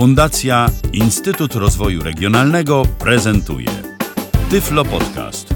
Fundacja 0.00 0.66
Instytut 0.92 1.54
Rozwoju 1.54 2.02
Regionalnego 2.02 2.82
prezentuje 2.98 3.68
Tyflo 4.50 4.84
Podcast. 4.84 5.48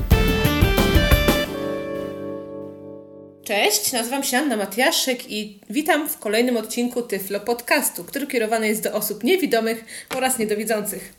Cześć, 3.44 3.92
nazywam 3.92 4.25
się 4.25 4.38
Anna 4.38 4.57
Matiaszek 4.57 5.30
i 5.30 5.60
witam 5.70 6.08
w 6.08 6.18
kolejnym 6.18 6.57
odcinku 6.57 7.02
Tyflo 7.02 7.41
Podcastu, 7.41 8.04
który 8.04 8.27
kierowany 8.27 8.68
jest 8.68 8.82
do 8.82 8.93
osób 8.93 9.25
niewidomych 9.25 9.84
oraz 10.16 10.38
niedowidzących. 10.38 11.12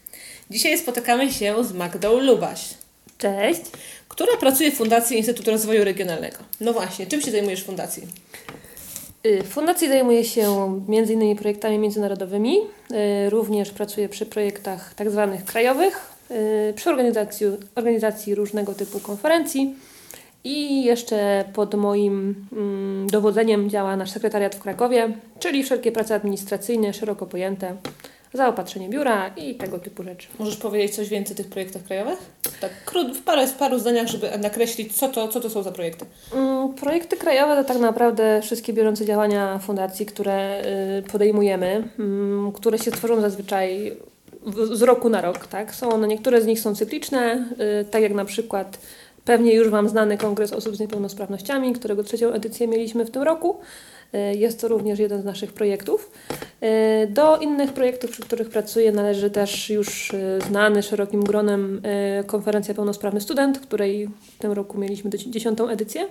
Dzisiaj 0.49 0.77
spotykamy 0.77 1.33
się 1.33 1.63
z 1.63 1.73
Magdą 1.73 2.19
Lubaś. 2.19 2.61
Cześć. 3.17 3.61
Która 4.07 4.37
pracuje 4.37 4.71
w 4.71 4.75
Fundacji 4.75 5.17
Instytut 5.17 5.47
Rozwoju 5.47 5.83
Regionalnego. 5.83 6.37
No 6.61 6.73
właśnie, 6.73 7.07
czym 7.07 7.21
się 7.21 7.31
zajmujesz 7.31 7.61
w 7.61 7.65
Fundacji? 7.65 8.03
Y, 9.25 9.43
w 9.43 9.47
Fundacji 9.47 9.87
zajmuję 9.87 10.23
się 10.23 10.81
m.in. 10.89 11.35
projektami 11.35 11.77
międzynarodowymi. 11.79 12.57
Y, 12.57 13.29
również 13.29 13.71
pracuję 13.71 14.09
przy 14.09 14.25
projektach 14.25 14.93
tak 14.93 15.11
zwanych 15.11 15.45
krajowych, 15.45 16.13
y, 16.31 16.73
przy 16.75 16.89
organizacji, 16.89 17.47
organizacji 17.75 18.35
różnego 18.35 18.73
typu 18.73 18.99
konferencji. 18.99 19.75
I 20.43 20.83
jeszcze 20.83 21.45
pod 21.53 21.75
moim 21.75 22.47
mm, 22.51 23.07
dowodzeniem 23.07 23.69
działa 23.69 23.97
nasz 23.97 24.11
sekretariat 24.11 24.55
w 24.55 24.59
Krakowie, 24.59 25.13
czyli 25.39 25.63
wszelkie 25.63 25.91
prace 25.91 26.15
administracyjne, 26.15 26.93
szeroko 26.93 27.25
pojęte, 27.25 27.75
zaopatrzenie 28.33 28.89
biura 28.89 29.27
i 29.27 29.55
tego 29.55 29.79
typu 29.79 30.03
rzeczy. 30.03 30.27
Możesz 30.39 30.57
powiedzieć 30.57 30.95
coś 30.95 31.09
więcej 31.09 31.33
o 31.33 31.37
tych 31.37 31.47
projektach 31.47 31.83
krajowych? 31.83 32.19
Tak 32.61 32.71
krót, 32.85 33.17
w 33.17 33.21
parę, 33.23 33.47
w 33.47 33.53
paru 33.53 33.79
zdaniach, 33.79 34.07
żeby 34.07 34.37
nakreślić, 34.37 34.97
co 34.97 35.09
to, 35.09 35.27
co 35.27 35.39
to 35.39 35.49
są 35.49 35.63
za 35.63 35.71
projekty. 35.71 36.05
Projekty 36.69 37.17
krajowe 37.17 37.55
to 37.55 37.63
tak 37.63 37.79
naprawdę 37.79 38.41
wszystkie 38.41 38.73
bieżące 38.73 39.05
działania 39.05 39.59
fundacji, 39.59 40.05
które 40.05 40.61
y, 40.99 41.11
podejmujemy, 41.11 41.89
mm, 41.99 42.51
które 42.51 42.77
się 42.77 42.91
tworzą 42.91 43.21
zazwyczaj 43.21 43.97
z 44.73 44.81
roku 44.81 45.09
na 45.09 45.21
rok. 45.21 45.47
Tak? 45.47 45.75
Są 45.75 45.89
one, 45.89 46.07
niektóre 46.07 46.41
z 46.41 46.45
nich 46.45 46.59
są 46.59 46.75
cykliczne, 46.75 47.45
y, 47.81 47.85
tak 47.85 48.01
jak 48.01 48.13
na 48.13 48.25
przykład 48.25 48.79
pewnie 49.25 49.53
już 49.53 49.69
Wam 49.69 49.89
znany 49.89 50.17
Kongres 50.17 50.53
Osób 50.53 50.75
z 50.75 50.79
Niepełnosprawnościami, 50.79 51.73
którego 51.73 52.03
trzecią 52.03 52.31
edycję 52.31 52.67
mieliśmy 52.67 53.05
w 53.05 53.11
tym 53.11 53.23
roku. 53.23 53.59
Y, 54.15 54.37
jest 54.37 54.61
to 54.61 54.67
również 54.67 54.99
jeden 54.99 55.21
z 55.21 55.25
naszych 55.25 55.53
projektów. 55.53 56.11
Do 57.09 57.37
innych 57.37 57.73
projektów, 57.73 58.11
przy 58.11 58.21
których 58.21 58.49
pracuję, 58.49 58.91
należy 58.91 59.29
też 59.29 59.69
już 59.69 60.11
znany 60.47 60.83
szerokim 60.83 61.23
gronem 61.23 61.81
konferencja 62.27 62.73
Pełnosprawny 62.73 63.21
Student, 63.21 63.59
której 63.59 64.09
w 64.37 64.39
tym 64.39 64.51
roku 64.51 64.77
mieliśmy 64.77 65.09
dziesiątą 65.09 65.69
edycję. 65.69 66.07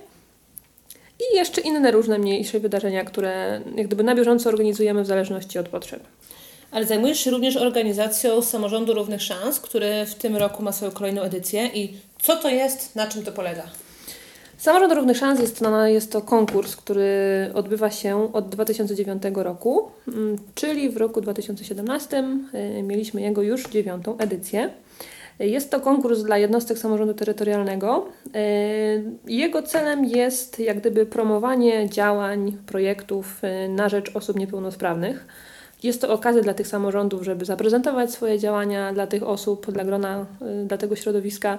I 1.31 1.35
jeszcze 1.35 1.61
inne 1.61 1.91
różne 1.91 2.19
mniejsze 2.19 2.59
wydarzenia, 2.59 3.03
które 3.03 3.61
jak 3.75 3.87
gdyby 3.87 4.03
na 4.03 4.15
bieżąco 4.15 4.49
organizujemy 4.49 5.03
w 5.03 5.07
zależności 5.07 5.59
od 5.59 5.69
potrzeb. 5.69 6.03
Ale 6.71 6.85
zajmujesz 6.85 7.19
się 7.19 7.31
również 7.31 7.57
organizacją 7.57 8.41
Samorządu 8.41 8.93
Równych 8.93 9.21
Szans, 9.21 9.59
który 9.59 10.05
w 10.05 10.15
tym 10.15 10.35
roku 10.35 10.63
ma 10.63 10.71
swoją 10.71 10.91
kolejną 10.91 11.21
edycję. 11.21 11.67
I 11.73 11.93
co 12.21 12.35
to 12.35 12.49
jest, 12.49 12.95
na 12.95 13.07
czym 13.07 13.23
to 13.23 13.31
polega? 13.31 13.63
Samorząd 14.57 14.93
Równych 14.93 15.17
Szans 15.17 15.39
jest, 15.39 15.61
no, 15.61 15.87
jest 15.87 16.11
to 16.11 16.21
konkurs, 16.21 16.75
który 16.75 17.11
odbywa 17.53 17.91
się 17.91 18.33
od 18.33 18.49
2009 18.49 19.23
roku, 19.35 19.91
mm, 20.07 20.37
czyli 20.55 20.89
w 20.89 20.97
roku 20.97 21.21
2017 21.21 22.23
y, 22.79 22.83
mieliśmy 22.83 23.21
jego 23.21 23.41
już 23.41 23.67
dziewiątą 23.67 24.17
edycję. 24.17 24.69
Jest 25.39 25.71
to 25.71 25.79
konkurs 25.79 26.23
dla 26.23 26.37
jednostek 26.37 26.77
samorządu 26.77 27.13
terytorialnego. 27.13 28.07
Y, 28.35 29.03
jego 29.27 29.63
celem 29.63 30.05
jest 30.05 30.59
jak 30.59 30.79
gdyby 30.79 31.05
promowanie 31.05 31.89
działań, 31.89 32.57
projektów 32.65 33.41
y, 33.43 33.69
na 33.69 33.89
rzecz 33.89 34.15
osób 34.15 34.39
niepełnosprawnych. 34.39 35.25
Jest 35.83 36.01
to 36.01 36.13
okazja 36.13 36.41
dla 36.41 36.53
tych 36.53 36.67
samorządów, 36.67 37.23
żeby 37.23 37.45
zaprezentować 37.45 38.11
swoje 38.11 38.39
działania 38.39 38.93
dla 38.93 39.07
tych 39.07 39.23
osób, 39.23 39.71
dla 39.71 39.83
grona, 39.83 40.25
dla 40.67 40.77
tego 40.77 40.95
środowiska, 40.95 41.57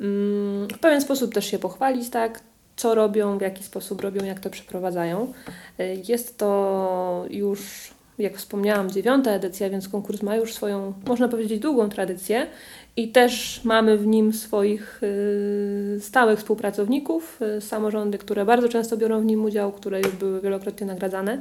Mm, 0.00 0.68
w 0.68 0.78
pewien 0.78 1.00
sposób 1.00 1.34
też 1.34 1.46
się 1.46 1.58
pochwalić, 1.58 2.10
tak, 2.10 2.40
co 2.76 2.94
robią, 2.94 3.38
w 3.38 3.40
jaki 3.40 3.64
sposób 3.64 4.00
robią, 4.00 4.24
jak 4.24 4.40
to 4.40 4.50
przeprowadzają. 4.50 5.32
Jest 6.08 6.38
to 6.38 7.24
już, 7.30 7.90
jak 8.20 8.36
wspomniałam, 8.36 8.90
dziewiąta 8.90 9.30
edycja, 9.30 9.70
więc 9.70 9.88
konkurs 9.88 10.22
ma 10.22 10.36
już 10.36 10.54
swoją, 10.54 10.92
można 11.06 11.28
powiedzieć, 11.28 11.60
długą 11.60 11.88
tradycję 11.88 12.46
i 12.96 13.08
też 13.08 13.60
mamy 13.64 13.98
w 13.98 14.06
nim 14.06 14.32
swoich 14.32 15.02
y, 15.02 15.98
stałych 16.00 16.38
współpracowników, 16.38 17.40
y, 17.58 17.60
samorządy, 17.60 18.18
które 18.18 18.44
bardzo 18.44 18.68
często 18.68 18.96
biorą 18.96 19.20
w 19.20 19.24
nim 19.24 19.44
udział, 19.44 19.72
które 19.72 20.00
już 20.00 20.16
były 20.16 20.40
wielokrotnie 20.40 20.86
nagradzane 20.86 21.40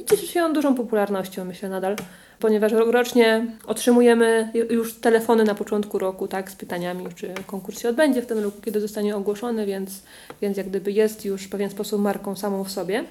i 0.00 0.04
cieszy 0.04 0.26
się 0.26 0.42
on 0.42 0.52
dużą 0.52 0.74
popularnością, 0.74 1.44
myślę 1.44 1.68
nadal 1.68 1.96
ponieważ 2.38 2.72
rocznie 2.72 3.46
otrzymujemy 3.66 4.50
już 4.70 4.94
telefony 4.94 5.44
na 5.44 5.54
początku 5.54 5.98
roku, 5.98 6.28
tak, 6.28 6.50
z 6.50 6.56
pytaniami, 6.56 7.06
czy 7.14 7.34
konkurs 7.46 7.80
się 7.80 7.88
odbędzie 7.88 8.22
w 8.22 8.26
tym 8.26 8.38
roku, 8.38 8.60
kiedy 8.64 8.80
zostanie 8.80 9.16
ogłoszony, 9.16 9.66
więc, 9.66 10.02
więc 10.42 10.56
jak 10.56 10.68
gdyby 10.68 10.92
jest 10.92 11.24
już 11.24 11.42
w 11.44 11.48
pewien 11.48 11.70
sposób 11.70 12.00
marką 12.00 12.36
samą 12.36 12.64
w 12.64 12.70
sobie. 12.70 13.04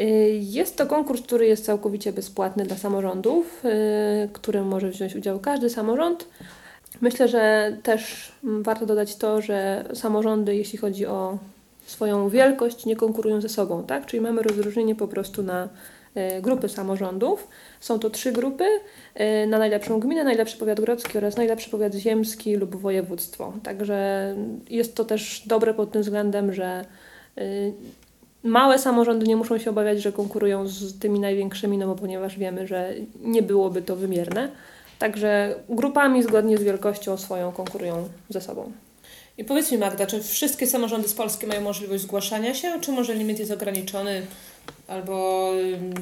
Y, 0.00 0.38
jest 0.42 0.76
to 0.76 0.86
konkurs, 0.86 1.22
który 1.22 1.46
jest 1.46 1.64
całkowicie 1.64 2.12
bezpłatny 2.12 2.64
dla 2.64 2.76
samorządów, 2.76 3.64
y, 3.64 4.28
którym 4.32 4.66
może 4.66 4.90
wziąć 4.90 5.16
udział 5.16 5.40
każdy 5.40 5.70
samorząd. 5.70 6.28
Myślę, 7.00 7.28
że 7.28 7.76
też 7.82 8.32
warto 8.42 8.86
dodać 8.86 9.16
to, 9.16 9.40
że 9.40 9.84
samorządy, 9.94 10.56
jeśli 10.56 10.78
chodzi 10.78 11.06
o 11.06 11.38
swoją 11.86 12.28
wielkość, 12.28 12.86
nie 12.86 12.96
konkurują 12.96 13.40
ze 13.40 13.48
sobą, 13.48 13.84
tak? 13.84 14.06
Czyli 14.06 14.20
mamy 14.20 14.42
rozróżnienie 14.42 14.94
po 14.94 15.08
prostu 15.08 15.42
na 15.42 15.68
y, 16.16 16.42
grupy 16.42 16.68
samorządów. 16.68 17.48
Są 17.80 17.98
to 17.98 18.10
trzy 18.10 18.32
grupy 18.32 18.64
na 19.46 19.58
najlepszą 19.58 20.00
gminę, 20.00 20.24
najlepszy 20.24 20.56
powiat 20.56 20.80
grodzki 20.80 21.18
oraz 21.18 21.36
najlepszy 21.36 21.70
powiat 21.70 21.94
ziemski 21.94 22.56
lub 22.56 22.76
województwo. 22.76 23.52
Także 23.62 24.34
jest 24.70 24.94
to 24.94 25.04
też 25.04 25.42
dobre 25.46 25.74
pod 25.74 25.92
tym 25.92 26.02
względem, 26.02 26.52
że 26.52 26.84
małe 28.46 28.78
samorządy 28.78 29.26
nie 29.26 29.36
muszą 29.36 29.58
się 29.58 29.70
obawiać, 29.70 30.02
że 30.02 30.12
konkurują 30.12 30.68
z 30.68 30.98
tymi 30.98 31.20
największymi, 31.20 31.78
no 31.78 31.86
bo 31.86 31.94
ponieważ 31.94 32.38
wiemy, 32.38 32.66
że 32.66 32.94
nie 33.22 33.42
byłoby 33.42 33.82
to 33.82 33.96
wymierne. 33.96 34.48
Także 34.98 35.54
grupami 35.68 36.22
zgodnie 36.22 36.58
z 36.58 36.62
wielkością 36.62 37.16
swoją 37.16 37.52
konkurują 37.52 38.08
ze 38.28 38.40
sobą. 38.40 38.72
I 39.38 39.44
powiedz 39.44 39.72
mi 39.72 39.78
Magda, 39.78 40.06
czy 40.06 40.22
wszystkie 40.22 40.66
samorządy 40.66 41.08
z 41.08 41.14
Polski 41.14 41.46
mają 41.46 41.60
możliwość 41.60 42.02
zgłaszania 42.02 42.54
się, 42.54 42.80
czy 42.80 42.92
może 42.92 43.14
limit 43.14 43.38
jest 43.38 43.50
ograniczony 43.50 44.22
albo 44.88 45.50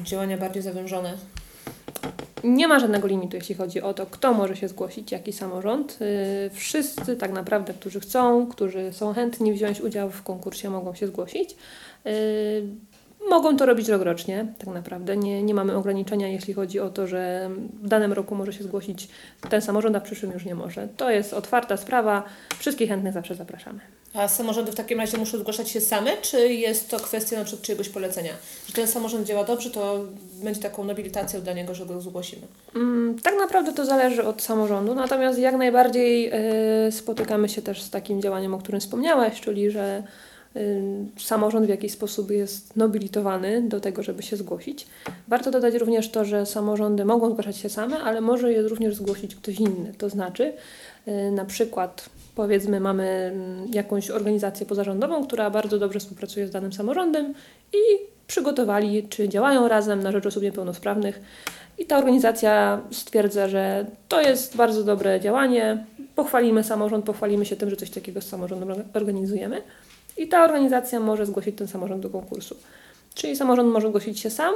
działania 0.03 0.37
bardziej 0.37 0.61
zawężone? 0.61 1.17
Nie 2.43 2.67
ma 2.67 2.79
żadnego 2.79 3.07
limitu, 3.07 3.37
jeśli 3.37 3.55
chodzi 3.55 3.81
o 3.81 3.93
to, 3.93 4.05
kto 4.05 4.33
może 4.33 4.55
się 4.55 4.67
zgłosić, 4.67 5.11
jaki 5.11 5.33
samorząd. 5.33 5.97
Y, 6.01 6.49
wszyscy 6.53 7.15
tak 7.15 7.31
naprawdę, 7.31 7.73
którzy 7.73 7.99
chcą, 7.99 8.47
którzy 8.47 8.93
są 8.93 9.13
chętni 9.13 9.53
wziąć 9.53 9.81
udział 9.81 10.09
w 10.09 10.23
konkursie, 10.23 10.69
mogą 10.69 10.95
się 10.95 11.07
zgłosić. 11.07 11.55
Y, 12.07 12.63
mogą 13.29 13.57
to 13.57 13.65
robić 13.65 13.87
rokrocznie, 13.87 14.45
tak 14.57 14.73
naprawdę. 14.73 15.17
Nie, 15.17 15.43
nie 15.43 15.53
mamy 15.53 15.75
ograniczenia, 15.75 16.27
jeśli 16.27 16.53
chodzi 16.53 16.79
o 16.79 16.89
to, 16.89 17.07
że 17.07 17.49
w 17.83 17.87
danym 17.87 18.13
roku 18.13 18.35
może 18.35 18.53
się 18.53 18.63
zgłosić 18.63 19.07
ten 19.49 19.61
samorząd, 19.61 19.95
a 19.95 19.99
w 19.99 20.03
przyszłym 20.03 20.31
już 20.31 20.45
nie 20.45 20.55
może. 20.55 20.87
To 20.97 21.11
jest 21.11 21.33
otwarta 21.33 21.77
sprawa. 21.77 22.23
Wszystkich 22.59 22.89
chętnych 22.89 23.13
zawsze 23.13 23.35
zapraszamy. 23.35 23.79
A 24.13 24.27
samorządy 24.27 24.71
w 24.71 24.75
takim 24.75 24.99
razie 24.99 25.17
muszą 25.17 25.37
zgłaszać 25.37 25.69
się 25.69 25.81
same, 25.81 26.17
czy 26.21 26.53
jest 26.53 26.89
to 26.89 26.99
kwestia 26.99 27.39
na 27.39 27.45
przykład 27.45 27.65
czyjegoś 27.65 27.89
polecenia? 27.89 28.33
Że 28.67 28.73
ten 28.73 28.87
samorząd 28.87 29.27
działa 29.27 29.43
dobrze, 29.43 29.69
to 29.69 30.05
będzie 30.43 30.61
taką 30.61 30.83
nobilitacją 30.83 31.41
dla 31.41 31.53
niego, 31.53 31.75
że 31.75 31.85
go 31.85 32.01
zgłosimy? 32.01 32.41
Mm, 32.75 33.19
tak 33.23 33.33
naprawdę 33.37 33.73
to 33.73 33.85
zależy 33.85 34.23
od 34.23 34.41
samorządu, 34.41 34.95
natomiast 34.95 35.39
jak 35.39 35.55
najbardziej 35.55 36.31
y, 36.87 36.91
spotykamy 36.91 37.49
się 37.49 37.61
też 37.61 37.81
z 37.81 37.89
takim 37.89 38.21
działaniem, 38.21 38.53
o 38.53 38.57
którym 38.57 38.81
wspomniałaś, 38.81 39.41
czyli 39.41 39.71
że 39.71 40.03
samorząd 41.17 41.65
w 41.65 41.69
jakiś 41.69 41.91
sposób 41.91 42.31
jest 42.31 42.75
nobilitowany 42.75 43.61
do 43.61 43.79
tego, 43.79 44.03
żeby 44.03 44.23
się 44.23 44.37
zgłosić. 44.37 44.87
Warto 45.27 45.51
dodać 45.51 45.73
również 45.75 46.09
to, 46.09 46.25
że 46.25 46.45
samorządy 46.45 47.05
mogą 47.05 47.31
zgłaszać 47.31 47.57
się 47.57 47.69
same, 47.69 47.99
ale 47.99 48.21
może 48.21 48.51
je 48.51 48.61
również 48.61 48.95
zgłosić 48.95 49.35
ktoś 49.35 49.59
inny. 49.59 49.93
To 49.97 50.09
znaczy, 50.09 50.53
y, 51.07 51.31
na 51.31 51.45
przykład 51.45 52.09
powiedzmy 52.35 52.79
mamy 52.79 53.03
mm, 53.03 53.67
jakąś 53.73 54.11
organizację 54.11 54.65
pozarządową, 54.65 55.25
która 55.25 55.49
bardzo 55.49 55.79
dobrze 55.79 55.99
współpracuje 55.99 56.47
z 56.47 56.51
danym 56.51 56.73
samorządem 56.73 57.33
i 57.73 57.77
przygotowali, 58.27 59.07
czy 59.07 59.29
działają 59.29 59.67
razem 59.67 60.03
na 60.03 60.11
rzecz 60.11 60.25
osób 60.25 60.43
niepełnosprawnych. 60.43 61.21
I 61.77 61.85
ta 61.85 61.97
organizacja 61.97 62.81
stwierdza, 62.91 63.47
że 63.47 63.85
to 64.07 64.21
jest 64.21 64.55
bardzo 64.55 64.83
dobre 64.83 65.19
działanie, 65.19 65.85
pochwalimy 66.15 66.63
samorząd, 66.63 67.05
pochwalimy 67.05 67.45
się 67.45 67.55
tym, 67.55 67.69
że 67.69 67.75
coś 67.75 67.89
takiego 67.89 68.21
z 68.21 68.27
samorządem 68.27 68.69
organizujemy. 68.93 69.61
I 70.17 70.27
ta 70.27 70.43
organizacja 70.43 70.99
może 70.99 71.25
zgłosić 71.25 71.57
ten 71.57 71.67
samorząd 71.67 72.03
do 72.03 72.09
konkursu. 72.09 72.55
Czyli 73.15 73.35
samorząd 73.35 73.73
może 73.73 73.87
zgłosić 73.87 74.19
się 74.19 74.29
sam, 74.29 74.53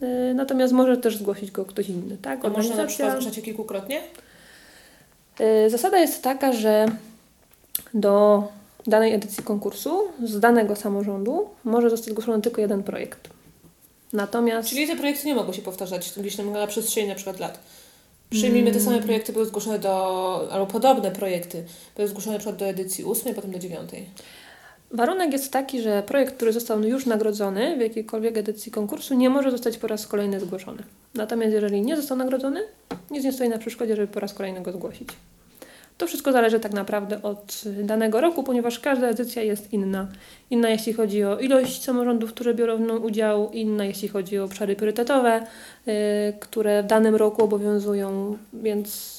yy, 0.00 0.34
natomiast 0.34 0.72
może 0.72 0.96
też 0.96 1.16
zgłosić 1.16 1.50
go 1.50 1.64
ktoś 1.64 1.88
inny. 1.88 2.16
Tak? 2.22 2.44
A 2.44 2.48
można 2.48 2.76
na 2.76 2.86
przykład 2.86 3.10
zgłaszać 3.10 3.44
kilkukrotnie? 3.44 4.02
Yy, 5.40 5.70
zasada 5.70 5.98
jest 5.98 6.22
taka, 6.22 6.52
że 6.52 6.86
do 7.94 8.42
danej 8.86 9.14
edycji 9.14 9.44
konkursu 9.44 10.00
z 10.24 10.40
danego 10.40 10.76
samorządu 10.76 11.48
może 11.64 11.90
zostać 11.90 12.10
zgłoszony 12.10 12.42
tylko 12.42 12.60
jeden 12.60 12.82
projekt. 12.82 13.28
Natomiast... 14.12 14.68
Czyli 14.68 14.86
te 14.86 14.96
projekty 14.96 15.26
nie 15.26 15.34
mogą 15.34 15.52
się 15.52 15.62
powtarzać 15.62 16.12
gdzieś 16.16 16.38
na 16.38 16.66
przestrzeni 16.66 17.08
na 17.08 17.14
przykład 17.14 17.40
lat. 17.40 17.58
Przyjmijmy, 18.30 18.72
te 18.72 18.80
same 18.80 19.02
projekty 19.02 19.32
były 19.32 19.46
zgłoszone 19.46 19.78
do, 19.78 20.48
albo 20.52 20.66
podobne 20.66 21.10
projekty, 21.10 21.64
były 21.96 22.08
zgłoszone 22.08 22.32
na 22.32 22.38
przykład 22.38 22.56
do 22.56 22.66
edycji 22.66 23.04
ósmej, 23.04 23.34
potem 23.34 23.50
do 23.50 23.58
dziewiątej. 23.58 24.06
Warunek 24.90 25.32
jest 25.32 25.52
taki, 25.52 25.80
że 25.80 26.02
projekt, 26.02 26.36
który 26.36 26.52
został 26.52 26.82
już 26.82 27.06
nagrodzony 27.06 27.76
w 27.76 27.80
jakiejkolwiek 27.80 28.36
edycji 28.36 28.72
konkursu, 28.72 29.14
nie 29.14 29.30
może 29.30 29.50
zostać 29.50 29.78
po 29.78 29.86
raz 29.86 30.06
kolejny 30.06 30.40
zgłoszony. 30.40 30.82
Natomiast 31.14 31.52
jeżeli 31.52 31.82
nie 31.82 31.96
został 31.96 32.16
nagrodzony, 32.16 32.60
nic 33.10 33.24
nie 33.24 33.32
stoi 33.32 33.48
na 33.48 33.58
przeszkodzie, 33.58 33.96
żeby 33.96 34.08
po 34.08 34.20
raz 34.20 34.34
kolejny 34.34 34.60
go 34.60 34.72
zgłosić. 34.72 35.08
To 35.98 36.06
wszystko 36.06 36.32
zależy 36.32 36.60
tak 36.60 36.72
naprawdę 36.72 37.22
od 37.22 37.62
danego 37.82 38.20
roku, 38.20 38.42
ponieważ 38.42 38.80
każda 38.80 39.08
edycja 39.08 39.42
jest 39.42 39.72
inna. 39.72 40.08
Inna 40.50 40.68
jeśli 40.68 40.92
chodzi 40.92 41.24
o 41.24 41.38
ilość 41.38 41.84
samorządów, 41.84 42.32
które 42.32 42.54
biorą 42.54 42.76
w 42.76 43.04
udział, 43.04 43.50
inna 43.52 43.84
jeśli 43.84 44.08
chodzi 44.08 44.38
o 44.38 44.44
obszary 44.44 44.76
priorytetowe, 44.76 45.46
yy, 45.86 45.94
które 46.40 46.82
w 46.82 46.86
danym 46.86 47.16
roku 47.16 47.44
obowiązują, 47.44 48.38
więc 48.52 49.18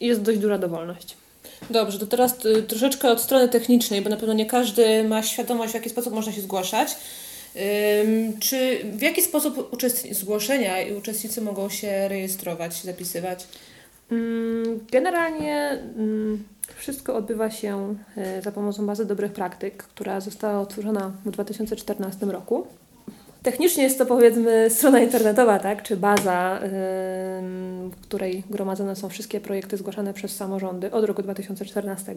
jest 0.00 0.22
dość 0.22 0.38
duża 0.38 0.58
dowolność. 0.58 1.19
Dobrze, 1.70 1.98
to 1.98 2.06
teraz 2.06 2.44
y, 2.44 2.62
troszeczkę 2.62 3.10
od 3.10 3.20
strony 3.20 3.48
technicznej, 3.48 4.02
bo 4.02 4.10
na 4.10 4.16
pewno 4.16 4.34
nie 4.34 4.46
każdy 4.46 5.04
ma 5.04 5.22
świadomość, 5.22 5.70
w 5.72 5.74
jaki 5.74 5.90
sposób 5.90 6.14
można 6.14 6.32
się 6.32 6.40
zgłaszać. 6.40 6.96
Czy 8.40 8.78
w 8.84 9.02
jaki 9.02 9.22
sposób 9.22 9.72
uczestni- 9.72 10.14
zgłoszenia 10.14 10.82
i 10.82 10.94
uczestnicy 10.94 11.40
mogą 11.40 11.68
się 11.68 12.08
rejestrować, 12.08 12.82
zapisywać? 12.82 13.46
Mm, 14.12 14.86
Generalnie 14.92 15.56
mm, 15.96 16.44
wszystko 16.76 17.16
odbywa 17.16 17.50
się 17.50 17.96
e, 18.16 18.42
za 18.42 18.52
pomocą 18.52 18.86
bazy 18.86 19.04
dobrych 19.04 19.32
praktyk, 19.32 19.76
która 19.82 20.20
została 20.20 20.60
otworzona 20.60 21.12
w 21.24 21.30
2014 21.30 22.26
roku. 22.26 22.66
Technicznie 23.42 23.82
jest 23.82 23.98
to 23.98 24.06
powiedzmy 24.06 24.70
strona 24.70 25.00
internetowa, 25.00 25.58
tak, 25.58 25.82
czy 25.82 25.96
baza, 25.96 26.60
w 26.62 28.00
której 28.02 28.42
gromadzone 28.50 28.96
są 28.96 29.08
wszystkie 29.08 29.40
projekty 29.40 29.76
zgłaszane 29.76 30.14
przez 30.14 30.36
samorządy 30.36 30.90
od 30.90 31.04
roku 31.04 31.22
2014. 31.22 32.14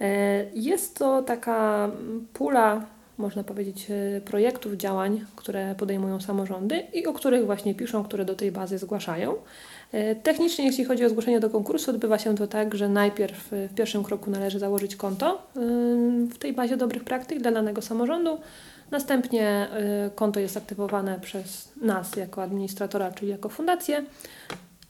E, 0.00 0.44
Jest 0.54 0.98
to 0.98 1.22
taka 1.22 1.90
pula, 2.32 2.86
można 3.18 3.44
powiedzieć, 3.44 3.86
e, 3.90 4.20
projektów, 4.20 4.72
działań, 4.72 5.24
które 5.36 5.74
podejmują 5.78 6.20
samorządy 6.20 6.82
i 6.92 7.06
o 7.06 7.12
których 7.12 7.46
właśnie 7.46 7.74
piszą, 7.74 8.04
które 8.04 8.24
do 8.24 8.34
tej 8.34 8.52
bazy 8.52 8.78
zgłaszają. 8.78 9.34
E, 9.92 10.14
Technicznie, 10.14 10.66
jeśli 10.66 10.84
chodzi 10.84 11.04
o 11.04 11.08
zgłoszenie 11.08 11.40
do 11.40 11.50
konkursu, 11.50 11.90
odbywa 11.90 12.18
się 12.18 12.34
to 12.34 12.46
tak, 12.46 12.74
że 12.74 12.88
najpierw 12.88 13.48
w 13.50 13.74
pierwszym 13.74 14.04
kroku 14.04 14.30
należy 14.30 14.58
założyć 14.58 14.96
konto 14.96 15.42
w 16.30 16.38
tej 16.38 16.52
bazie 16.52 16.76
dobrych 16.76 17.04
praktyk 17.04 17.40
dla 17.40 17.52
danego 17.52 17.82
samorządu. 17.82 18.38
Następnie 18.90 19.48
e, 19.48 20.10
konto 20.14 20.40
jest 20.40 20.56
aktywowane 20.56 21.20
przez 21.20 21.68
nas 21.82 22.16
jako 22.16 22.42
administratora, 22.42 23.12
czyli 23.12 23.30
jako 23.30 23.48
fundację. 23.48 24.04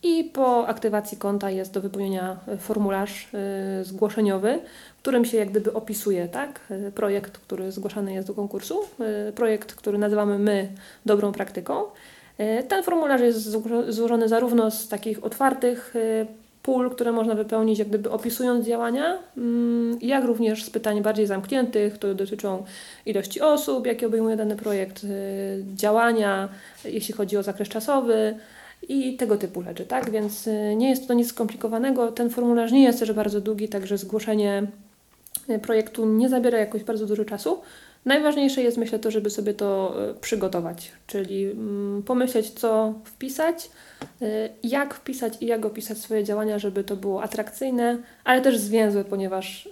I 0.03 0.25
po 0.25 0.67
aktywacji 0.67 1.19
konta 1.19 1.51
jest 1.51 1.73
do 1.73 1.81
wypełnienia 1.81 2.37
e, 2.49 2.57
formularz 2.57 3.29
e, 3.35 3.85
zgłoszeniowy, 3.85 4.61
w 4.97 4.99
którym 4.99 5.25
się 5.25 5.37
jak 5.37 5.51
gdyby 5.51 5.73
opisuje 5.73 6.29
tak, 6.29 6.61
projekt, 6.95 7.39
który 7.39 7.73
zgłaszany 7.73 8.13
jest 8.13 8.29
do 8.29 8.35
konkursu, 8.35 8.81
projekt, 9.35 9.75
który 9.75 9.99
nazywamy 9.99 10.39
my 10.39 10.69
dobrą 11.07 11.33
praktyką. 11.33 11.83
Ten 12.69 12.83
formularz 12.83 13.21
jest 13.21 13.49
zło- 13.49 13.93
złożony 13.93 14.29
zarówno 14.29 14.71
z 14.71 14.89
takich 14.89 15.25
otwartych 15.25 15.95
pól, 16.63 16.91
które 16.91 17.13
można 17.13 17.35
wypełnić 17.35 17.79
jak 17.79 17.89
gdyby 17.89 18.11
opisując 18.11 18.67
działania, 18.67 19.19
mm, 19.37 19.99
jak 20.03 20.25
również 20.25 20.65
z 20.65 20.71
pytań 20.71 21.03
bardziej 21.03 21.27
zamkniętych, 21.27 21.95
które 21.95 22.15
dotyczą 22.15 22.65
ilości 23.07 23.41
osób, 23.41 23.87
jakie 23.87 24.07
obejmuje 24.07 24.37
dany 24.37 24.57
projekt, 24.57 25.05
e, 25.05 25.09
działania, 25.77 26.49
jeśli 26.85 27.15
chodzi 27.15 27.37
o 27.37 27.43
zakres 27.43 27.69
czasowy 27.69 28.35
i 28.89 29.17
tego 29.17 29.37
typu 29.37 29.63
rzeczy, 29.63 29.87
tak? 29.87 30.11
Więc 30.11 30.49
e, 30.49 30.77
nie 30.77 30.91
jest 30.91 31.09
to 31.09 31.15
nic 31.15 31.29
skomplikowanego. 31.29 32.13
Ten 32.13 32.31
formularz 32.31 32.73
nie 32.73 32.83
jest 32.83 32.99
też 32.99 33.13
bardzo 33.13 33.41
długi, 33.41 33.69
także 33.69 33.99
zgłoszenie 33.99 34.67
e, 35.49 35.59
projektu 35.59 36.07
nie 36.07 36.29
zabiera 36.29 36.59
jakoś 36.59 36.85
bardzo 36.85 37.07
dużo 37.07 37.25
czasu. 37.25 37.59
Najważniejsze 38.05 38.63
jest, 38.63 38.77
myślę, 38.77 38.99
to, 38.99 39.11
żeby 39.11 39.31
sobie 39.31 39.55
to 39.55 39.95
e, 40.11 40.15
przygotować, 40.15 40.93
czyli 41.07 41.51
mm, 41.51 42.03
pomyśleć, 42.03 42.51
co 42.51 42.95
wpisać, 43.05 43.71
e, 44.23 44.49
jak 44.63 44.95
wpisać 44.95 45.35
i 45.41 45.47
jak 45.47 45.65
opisać 45.65 45.99
swoje 45.99 46.25
działania, 46.25 46.59
żeby 46.59 46.85
to 46.85 46.97
było 46.97 47.23
atrakcyjne, 47.23 47.99
ale 48.25 48.41
też 48.41 48.59
zwięzłe, 48.59 49.05
ponieważ 49.05 49.69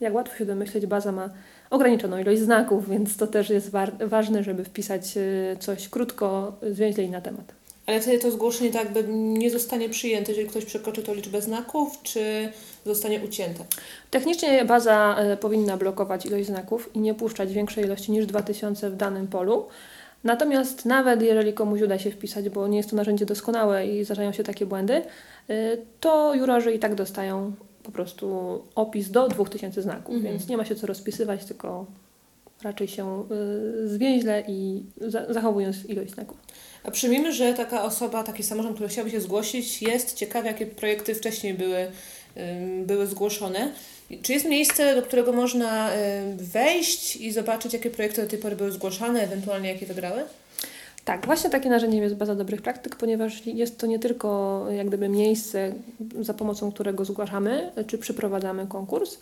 jak 0.00 0.14
łatwo 0.14 0.36
się 0.36 0.46
domyśleć, 0.46 0.86
baza 0.86 1.12
ma 1.12 1.30
ograniczoną 1.70 2.18
ilość 2.18 2.40
znaków, 2.40 2.88
więc 2.90 3.16
to 3.16 3.26
też 3.26 3.50
jest 3.50 3.70
war- 3.70 4.08
ważne, 4.08 4.44
żeby 4.44 4.64
wpisać 4.64 5.16
e, 5.16 5.56
coś 5.56 5.88
krótko, 5.88 6.56
zwięźle 6.70 7.04
i 7.04 7.10
na 7.10 7.20
temat. 7.20 7.54
Ale 7.88 8.00
wtedy 8.00 8.18
to 8.18 8.30
zgłoszenie 8.30 8.70
tak 8.72 8.84
jakby 8.84 9.04
nie 9.12 9.50
zostanie 9.50 9.88
przyjęte, 9.88 10.32
jeżeli 10.32 10.48
ktoś 10.48 10.64
przekroczy 10.64 11.02
tą 11.02 11.14
liczbę 11.14 11.42
znaków, 11.42 12.02
czy 12.02 12.52
zostanie 12.86 13.20
ucięte? 13.20 13.64
Technicznie 14.10 14.64
baza 14.64 15.16
e, 15.18 15.36
powinna 15.36 15.76
blokować 15.76 16.26
ilość 16.26 16.46
znaków 16.46 16.90
i 16.94 16.98
nie 16.98 17.14
puszczać 17.14 17.52
większej 17.52 17.84
ilości 17.84 18.12
niż 18.12 18.26
2000 18.26 18.90
w 18.90 18.96
danym 18.96 19.26
polu. 19.26 19.66
Natomiast 20.24 20.84
nawet 20.84 21.22
jeżeli 21.22 21.52
komuś 21.52 21.82
uda 21.82 21.98
się 21.98 22.10
wpisać, 22.10 22.48
bo 22.48 22.68
nie 22.68 22.76
jest 22.76 22.90
to 22.90 22.96
narzędzie 22.96 23.26
doskonałe 23.26 23.86
i 23.86 24.04
zdarzają 24.04 24.32
się 24.32 24.44
takie 24.44 24.66
błędy, 24.66 25.02
e, 25.48 25.76
to 26.00 26.34
jurorzy 26.34 26.72
i 26.72 26.78
tak 26.78 26.94
dostają 26.94 27.52
po 27.82 27.92
prostu 27.92 28.58
opis 28.74 29.10
do 29.10 29.28
2000 29.28 29.82
znaków, 29.82 30.14
Mhm. 30.14 30.32
więc 30.32 30.48
nie 30.48 30.56
ma 30.56 30.64
się 30.64 30.74
co 30.76 30.86
rozpisywać, 30.86 31.44
tylko 31.44 31.86
raczej 32.62 32.88
się 32.88 33.24
y, 33.84 33.88
zwięźle 33.88 34.44
i 34.48 34.82
za, 35.00 35.32
zachowując 35.32 35.84
ilość 35.84 36.12
znaków. 36.12 36.36
A 36.88 36.90
przyjmijmy, 36.90 37.32
że 37.32 37.54
taka 37.54 37.82
osoba, 37.84 38.22
taki 38.22 38.42
samorząd, 38.42 38.74
który 38.74 38.88
chciałby 38.88 39.10
się 39.10 39.20
zgłosić, 39.20 39.82
jest 39.82 40.14
ciekawy, 40.14 40.48
jakie 40.48 40.66
projekty 40.66 41.14
wcześniej 41.14 41.54
były, 41.54 41.90
były 42.86 43.06
zgłoszone. 43.06 43.72
Czy 44.22 44.32
jest 44.32 44.46
miejsce, 44.46 44.94
do 44.94 45.02
którego 45.02 45.32
można 45.32 45.90
wejść 46.36 47.16
i 47.16 47.32
zobaczyć, 47.32 47.72
jakie 47.72 47.90
projekty 47.90 48.22
do 48.22 48.28
tej 48.28 48.38
pory 48.38 48.56
były 48.56 48.72
zgłaszane, 48.72 49.22
ewentualnie 49.22 49.68
jakie 49.68 49.86
wygrały? 49.86 50.22
Tak, 51.04 51.26
właśnie 51.26 51.50
takie 51.50 51.70
narzędziem 51.70 52.02
jest 52.02 52.14
baza 52.14 52.34
dobrych 52.34 52.62
praktyk, 52.62 52.96
ponieważ 52.96 53.46
jest 53.46 53.78
to 53.78 53.86
nie 53.86 53.98
tylko 53.98 54.66
jak 54.76 54.88
gdyby 54.88 55.08
miejsce, 55.08 55.72
za 56.20 56.34
pomocą 56.34 56.72
którego 56.72 57.04
zgłaszamy 57.04 57.70
czy 57.86 57.98
przeprowadzamy 57.98 58.66
konkurs. 58.66 59.18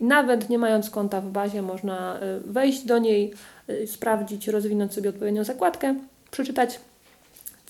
I 0.00 0.04
nawet 0.04 0.48
nie 0.48 0.58
mając 0.58 0.90
konta 0.90 1.20
w 1.20 1.30
bazie, 1.30 1.62
można 1.62 2.18
e, 2.18 2.40
wejść 2.40 2.84
do 2.84 2.98
niej, 2.98 3.34
e, 3.68 3.86
sprawdzić, 3.86 4.48
rozwinąć 4.48 4.94
sobie 4.94 5.10
odpowiednią 5.10 5.44
zakładkę, 5.44 5.94
przeczytać 6.30 6.80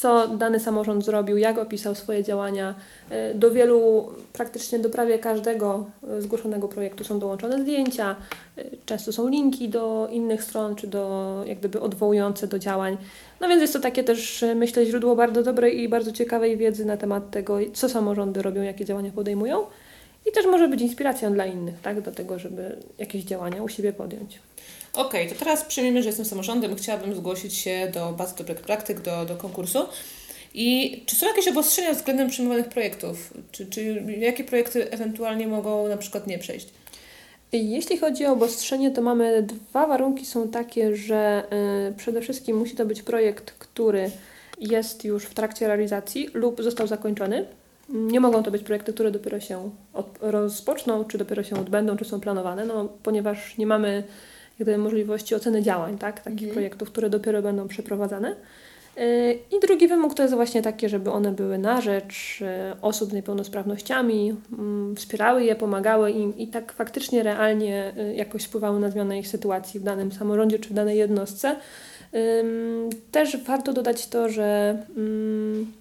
co 0.00 0.28
dany 0.28 0.60
samorząd 0.60 1.04
zrobił, 1.04 1.36
jak 1.36 1.58
opisał 1.58 1.94
swoje 1.94 2.24
działania. 2.24 2.74
E, 3.10 3.34
Do 3.34 3.50
wielu, 3.50 4.08
praktycznie 4.32 4.78
do 4.78 4.90
prawie 4.90 5.18
każdego 5.18 5.86
e, 6.08 6.22
zgłoszonego 6.22 6.68
projektu 6.68 7.04
są 7.04 7.18
dołączone 7.18 7.62
zdjęcia, 7.62 8.16
e, 8.56 8.64
często 8.86 9.12
są 9.12 9.28
linki 9.28 9.68
do 9.68 10.08
innych 10.12 10.44
stron, 10.44 10.76
czy 10.76 10.86
do 10.86 11.44
jak 11.46 11.58
gdyby 11.58 11.80
odwołujące 11.80 12.46
do 12.46 12.58
działań. 12.58 12.96
No 13.40 13.48
więc 13.48 13.60
jest 13.60 13.72
to 13.72 13.80
takie 13.80 14.04
też, 14.04 14.44
myślę, 14.56 14.86
źródło 14.86 15.16
bardzo 15.16 15.42
dobrej 15.42 15.80
i 15.80 15.88
bardzo 15.88 16.12
ciekawej 16.12 16.56
wiedzy 16.56 16.84
na 16.84 16.96
temat 16.96 17.30
tego, 17.30 17.58
co 17.72 17.88
samorządy 17.88 18.42
robią, 18.42 18.62
jakie 18.62 18.84
działania 18.84 19.10
podejmują. 19.10 19.66
I 20.26 20.32
też 20.32 20.46
może 20.46 20.68
być 20.68 20.80
inspiracją 20.80 21.32
dla 21.32 21.46
innych, 21.46 21.80
tak, 21.82 22.00
do 22.00 22.12
tego, 22.12 22.38
żeby 22.38 22.76
jakieś 22.98 23.24
działania 23.24 23.62
u 23.62 23.68
siebie 23.68 23.92
podjąć. 23.92 24.38
Okej, 24.94 25.28
to 25.28 25.34
teraz 25.34 25.64
przyjmijmy, 25.64 26.02
że 26.02 26.08
jestem 26.08 26.26
samorządem, 26.26 26.76
chciałabym 26.76 27.14
zgłosić 27.14 27.54
się 27.54 27.90
do 27.94 28.12
bazy 28.12 28.36
dobrych 28.36 28.60
praktyk, 28.60 29.00
do, 29.00 29.24
do 29.24 29.36
konkursu. 29.36 29.78
I 30.54 31.02
czy 31.06 31.16
są 31.16 31.26
jakieś 31.26 31.48
obostrzenia 31.48 31.92
względem 31.92 32.30
przyjmowanych 32.30 32.68
projektów? 32.68 33.34
Czy, 33.52 33.66
czy 33.66 34.04
jakie 34.18 34.44
projekty 34.44 34.90
ewentualnie 34.90 35.46
mogą 35.46 35.88
na 35.88 35.96
przykład 35.96 36.26
nie 36.26 36.38
przejść? 36.38 36.68
Jeśli 37.52 37.98
chodzi 37.98 38.26
o 38.26 38.32
obostrzenie, 38.32 38.90
to 38.90 39.02
mamy 39.02 39.42
dwa 39.42 39.86
warunki. 39.86 40.26
Są 40.26 40.48
takie, 40.48 40.96
że 40.96 41.44
y, 41.90 41.94
przede 41.94 42.20
wszystkim 42.20 42.56
musi 42.56 42.76
to 42.76 42.86
być 42.86 43.02
projekt, 43.02 43.50
który 43.50 44.10
jest 44.60 45.04
już 45.04 45.24
w 45.24 45.34
trakcie 45.34 45.66
realizacji 45.66 46.28
lub 46.34 46.62
został 46.62 46.86
zakończony. 46.86 47.46
Nie 47.88 48.20
mogą 48.20 48.42
to 48.42 48.50
być 48.50 48.62
projekty, 48.62 48.92
które 48.92 49.10
dopiero 49.10 49.40
się 49.40 49.70
od, 49.92 50.06
rozpoczną, 50.20 51.04
czy 51.04 51.18
dopiero 51.18 51.42
się 51.42 51.56
odbędą, 51.56 51.96
czy 51.96 52.04
są 52.04 52.20
planowane, 52.20 52.64
no, 52.64 52.88
ponieważ 53.02 53.58
nie 53.58 53.66
mamy 53.66 54.04
gdyby 54.60 54.78
możliwości 54.78 55.34
oceny 55.34 55.62
działań, 55.62 55.98
tak? 55.98 56.20
takich 56.20 56.48
Mhm. 56.48 56.52
projektów, 56.52 56.90
które 56.90 57.10
dopiero 57.10 57.42
będą 57.42 57.68
przeprowadzane. 57.68 58.36
Y, 58.98 59.38
I 59.56 59.60
drugi 59.60 59.88
wymóg 59.88 60.14
to 60.14 60.22
jest 60.22 60.34
właśnie 60.34 60.62
takie, 60.62 60.88
żeby 60.88 61.10
one 61.10 61.32
były 61.32 61.58
na 61.58 61.80
rzecz 61.80 62.38
y, 62.42 62.80
osób 62.80 63.10
z 63.10 63.12
niepełnosprawnościami, 63.12 64.36
mm, 64.52 64.96
wspierały 64.96 65.44
je, 65.44 65.56
pomagały 65.56 66.10
im 66.10 66.38
i 66.38 66.48
tak 66.48 66.72
faktycznie 66.72 67.22
realnie 67.22 67.92
y, 67.98 68.14
jakoś 68.14 68.44
wpływały 68.44 68.80
na 68.80 68.90
zmianę 68.90 69.18
ich 69.18 69.28
sytuacji 69.28 69.80
w 69.80 69.82
danym 69.82 70.12
samorządzie 70.12 70.58
czy 70.58 70.68
w 70.68 70.72
danej 70.74 70.98
jednostce. 70.98 71.56
Też 73.12 73.36
warto 73.36 73.72
dodać 73.72 74.06
to, 74.06 74.28
że 74.28 74.78
mm, 74.96 75.72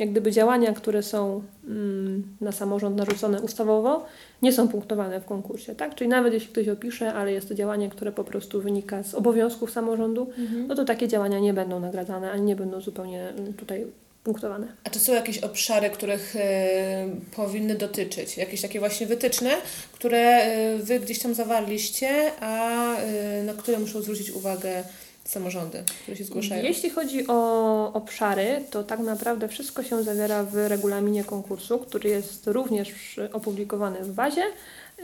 jak 0.00 0.10
gdyby 0.10 0.32
działania, 0.32 0.72
które 0.72 1.02
są 1.02 1.42
mm, 1.66 2.22
na 2.40 2.52
samorząd 2.52 2.96
narzucone 2.96 3.40
ustawowo, 3.40 4.06
nie 4.42 4.52
są 4.52 4.68
punktowane 4.68 5.20
w 5.20 5.24
konkursie, 5.24 5.74
tak? 5.74 5.94
Czyli 5.94 6.10
nawet 6.10 6.32
jeśli 6.32 6.48
ktoś 6.48 6.68
opisze, 6.68 7.14
ale 7.14 7.32
jest 7.32 7.48
to 7.48 7.54
działanie, 7.54 7.88
które 7.88 8.12
po 8.12 8.24
prostu 8.24 8.62
wynika 8.62 9.02
z 9.02 9.14
obowiązków 9.14 9.70
samorządu, 9.70 10.30
no 10.68 10.74
to 10.74 10.84
takie 10.84 11.08
działania 11.08 11.38
nie 11.38 11.54
będą 11.54 11.80
nagradzane, 11.80 12.32
ani 12.32 12.42
nie 12.42 12.56
będą 12.56 12.80
zupełnie 12.80 13.28
mm, 13.28 13.54
tutaj 13.54 13.86
punktowane. 14.24 14.66
A 14.84 14.90
czy 14.90 14.98
są 14.98 15.14
jakieś 15.14 15.38
obszary, 15.38 15.90
których 15.90 16.36
e, 16.36 17.08
powinny 17.36 17.74
dotyczyć? 17.74 18.36
Jakieś 18.36 18.62
takie 18.62 18.78
właśnie 18.78 19.06
wytyczne, 19.06 19.50
które 19.92 20.18
e, 20.18 20.78
Wy 20.78 21.00
gdzieś 21.00 21.18
tam 21.18 21.34
zawarliście, 21.34 22.32
a 22.40 22.96
e, 22.96 23.42
na 23.42 23.54
które 23.54 23.78
muszą 23.78 24.02
zwrócić 24.02 24.30
uwagę 24.30 24.84
samorządy, 25.30 25.82
które 26.02 26.16
się 26.16 26.24
zgłaszają? 26.24 26.64
Jeśli 26.64 26.90
chodzi 26.90 27.26
o 27.28 27.92
obszary, 27.92 28.64
to 28.70 28.84
tak 28.84 29.00
naprawdę 29.00 29.48
wszystko 29.48 29.82
się 29.82 30.02
zawiera 30.02 30.44
w 30.44 30.54
regulaminie 30.54 31.24
konkursu, 31.24 31.78
który 31.78 32.08
jest 32.08 32.46
również 32.46 33.20
opublikowany 33.32 34.04
w 34.04 34.12
bazie, 34.12 34.42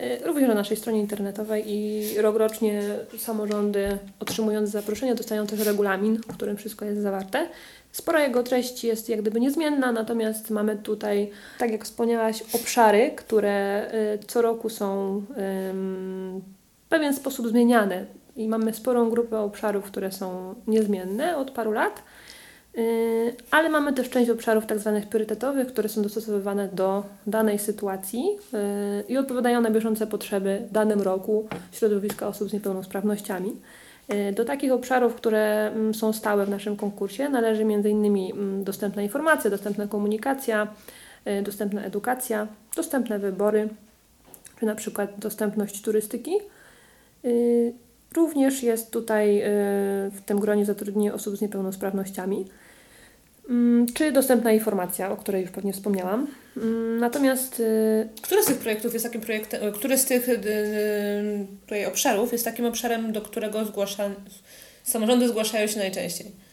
y, 0.01 0.19
również 0.25 0.49
na 0.49 0.55
naszej 0.55 0.77
stronie 0.77 1.01
internetowej 1.01 1.65
i 1.67 2.05
rokrocznie 2.19 2.83
samorządy 3.19 3.99
otrzymując 4.21 4.71
zaproszenie 4.71 5.15
dostają 5.15 5.47
też 5.47 5.61
regulamin, 5.61 6.17
w 6.17 6.35
którym 6.37 6.57
wszystko 6.57 6.85
jest 6.85 7.03
zawarte. 7.03 7.49
Spora 7.93 8.23
jego 8.23 8.43
treść 8.43 8.85
jest 8.85 9.09
jak 9.09 9.21
gdyby 9.21 9.41
niezmienna, 9.41 9.93
natomiast 9.93 10.51
mamy 10.51 10.77
tutaj, 10.77 11.31
tak 11.59 11.73
jak 11.73 11.85
wspomniałaś, 11.85 12.43
obszary, 12.53 13.11
które 13.17 13.87
y, 14.15 14.19
co 14.27 14.43
roku 14.43 14.71
są 14.71 15.23
w 16.87 16.89
pewien 16.89 17.15
sposób 17.15 17.49
zmieniane 17.49 18.07
i 18.37 18.49
mamy 18.49 18.75
sporą 18.75 19.11
grupę 19.11 19.39
obszarów, 19.39 19.85
które 19.85 20.13
są 20.13 20.55
niezmienne 20.67 21.37
od 21.37 21.51
paru 21.51 21.73
lat, 21.73 22.03
Yy, 22.77 23.35
ale 23.51 23.69
mamy 23.69 23.93
też 23.93 24.11
część 24.11 24.31
obszarów 24.31 24.67
tak 24.67 24.79
zwanych 24.79 25.07
priorytetowych, 25.07 25.69
które 25.69 25.89
są 25.89 26.03
dostosowywane 26.03 26.69
do 26.69 27.05
danej 27.27 27.59
sytuacji 27.59 28.25
yy, 28.25 28.61
i 29.09 29.17
odpowiadają 29.17 29.61
na 29.61 29.71
bieżące 29.71 30.07
potrzeby 30.07 30.63
w 30.69 30.73
danym 30.73 31.03
roku 31.03 31.49
środowiska 31.73 32.29
osób 32.29 32.51
z 32.51 32.53
niepełnosprawnościami. 32.53 33.53
Yy, 34.09 34.33
Do 34.33 34.45
takich 34.45 34.73
obszarów, 34.73 35.15
które 35.15 35.71
mm, 35.75 35.95
są 35.95 36.13
stałe 36.13 36.47
w 36.47 36.51
naszym 36.51 36.77
konkursie 36.77 37.29
należy 37.29 37.63
m.in. 37.63 38.17
mm, 38.33 38.65
dostępna 38.65 39.03
informacja, 39.03 39.51
dostępna 39.51 39.87
komunikacja, 39.87 40.67
dostępna 41.43 41.83
edukacja, 41.83 42.47
dostępne 42.77 43.19
wybory, 43.19 43.69
czy 44.61 44.67
na 44.67 44.75
przykład 44.75 45.11
dostępność 45.19 45.83
turystyki. 45.83 46.33
Również 48.17 48.63
jest 48.63 48.91
tutaj 48.91 49.37
yy, 49.37 49.43
w 50.11 50.21
tym 50.27 50.41
gronie 50.41 50.65
zatrudnienie 50.65 51.15
osób 51.15 51.37
z 51.37 51.41
niepełnosprawnościami, 51.41 52.47
Mm, 53.51 53.87
czy 53.95 54.13
dostępna 54.13 54.53
informacja, 54.53 55.11
o 55.11 55.17
której 55.17 55.43
już 55.43 55.51
pewnie 55.51 55.73
wspomniałam. 55.73 56.27
Mm, 56.57 56.99
Natomiast 56.99 57.59
yy, 57.59 58.09
Który 58.23 58.43
z 58.43 58.47
tych 58.47 58.59
projektów 58.59 58.93
jest 58.93 59.05
takim 59.05 59.21
projektem, 59.21 59.65
e, 59.65 59.73
który 59.73 59.99
z 59.99 60.05
tych 60.05 60.29
tutaj 61.61 61.87
obszarów 61.87 62.33
jest 62.33 62.45
takim 62.45 62.65
obszarem, 62.65 63.13
do 63.13 63.21
którego 63.21 63.65
zgłasza, 63.65 64.11
samorządy 64.85 65.29
zgłaszają 65.29 65.67
się 65.67 65.79
najczęściej? 65.79 66.46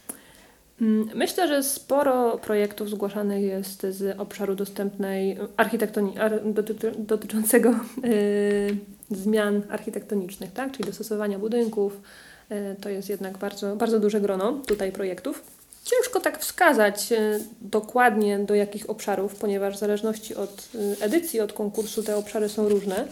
Mm, 0.81 1.09
myślę, 1.15 1.47
że 1.47 1.63
sporo 1.63 2.37
projektów 2.37 2.89
zgłaszanych 2.89 3.43
jest 3.43 3.81
z 3.89 4.19
obszaru 4.19 4.55
dostępnej 4.55 5.37
architektoni- 5.57 6.19
ar- 6.19 6.53
dotyczy, 6.53 6.91
dotyczącego 6.97 7.69
yy, 8.03 8.77
zmian 9.23 9.61
architektonicznych, 9.69 10.53
tak? 10.53 10.71
czyli 10.71 10.83
dostosowania 10.83 11.39
budynków. 11.39 12.01
Yy, 12.49 12.75
to 12.81 12.89
jest 12.89 13.09
jednak 13.09 13.37
bardzo, 13.37 13.75
bardzo 13.75 13.99
duże 13.99 14.21
grono 14.21 14.51
tutaj 14.67 14.91
projektów. 14.91 15.43
Ciężko 15.83 16.19
tak 16.19 16.39
wskazać 16.39 17.11
yy, 17.11 17.17
dokładnie 17.61 18.39
do 18.39 18.55
jakich 18.55 18.89
obszarów, 18.89 19.35
ponieważ 19.35 19.75
w 19.75 19.79
zależności 19.79 20.35
od 20.35 20.69
edycji, 21.01 21.39
od 21.39 21.53
konkursu 21.53 22.03
te 22.03 22.17
obszary 22.17 22.49
są 22.49 22.69
różne. 22.69 23.07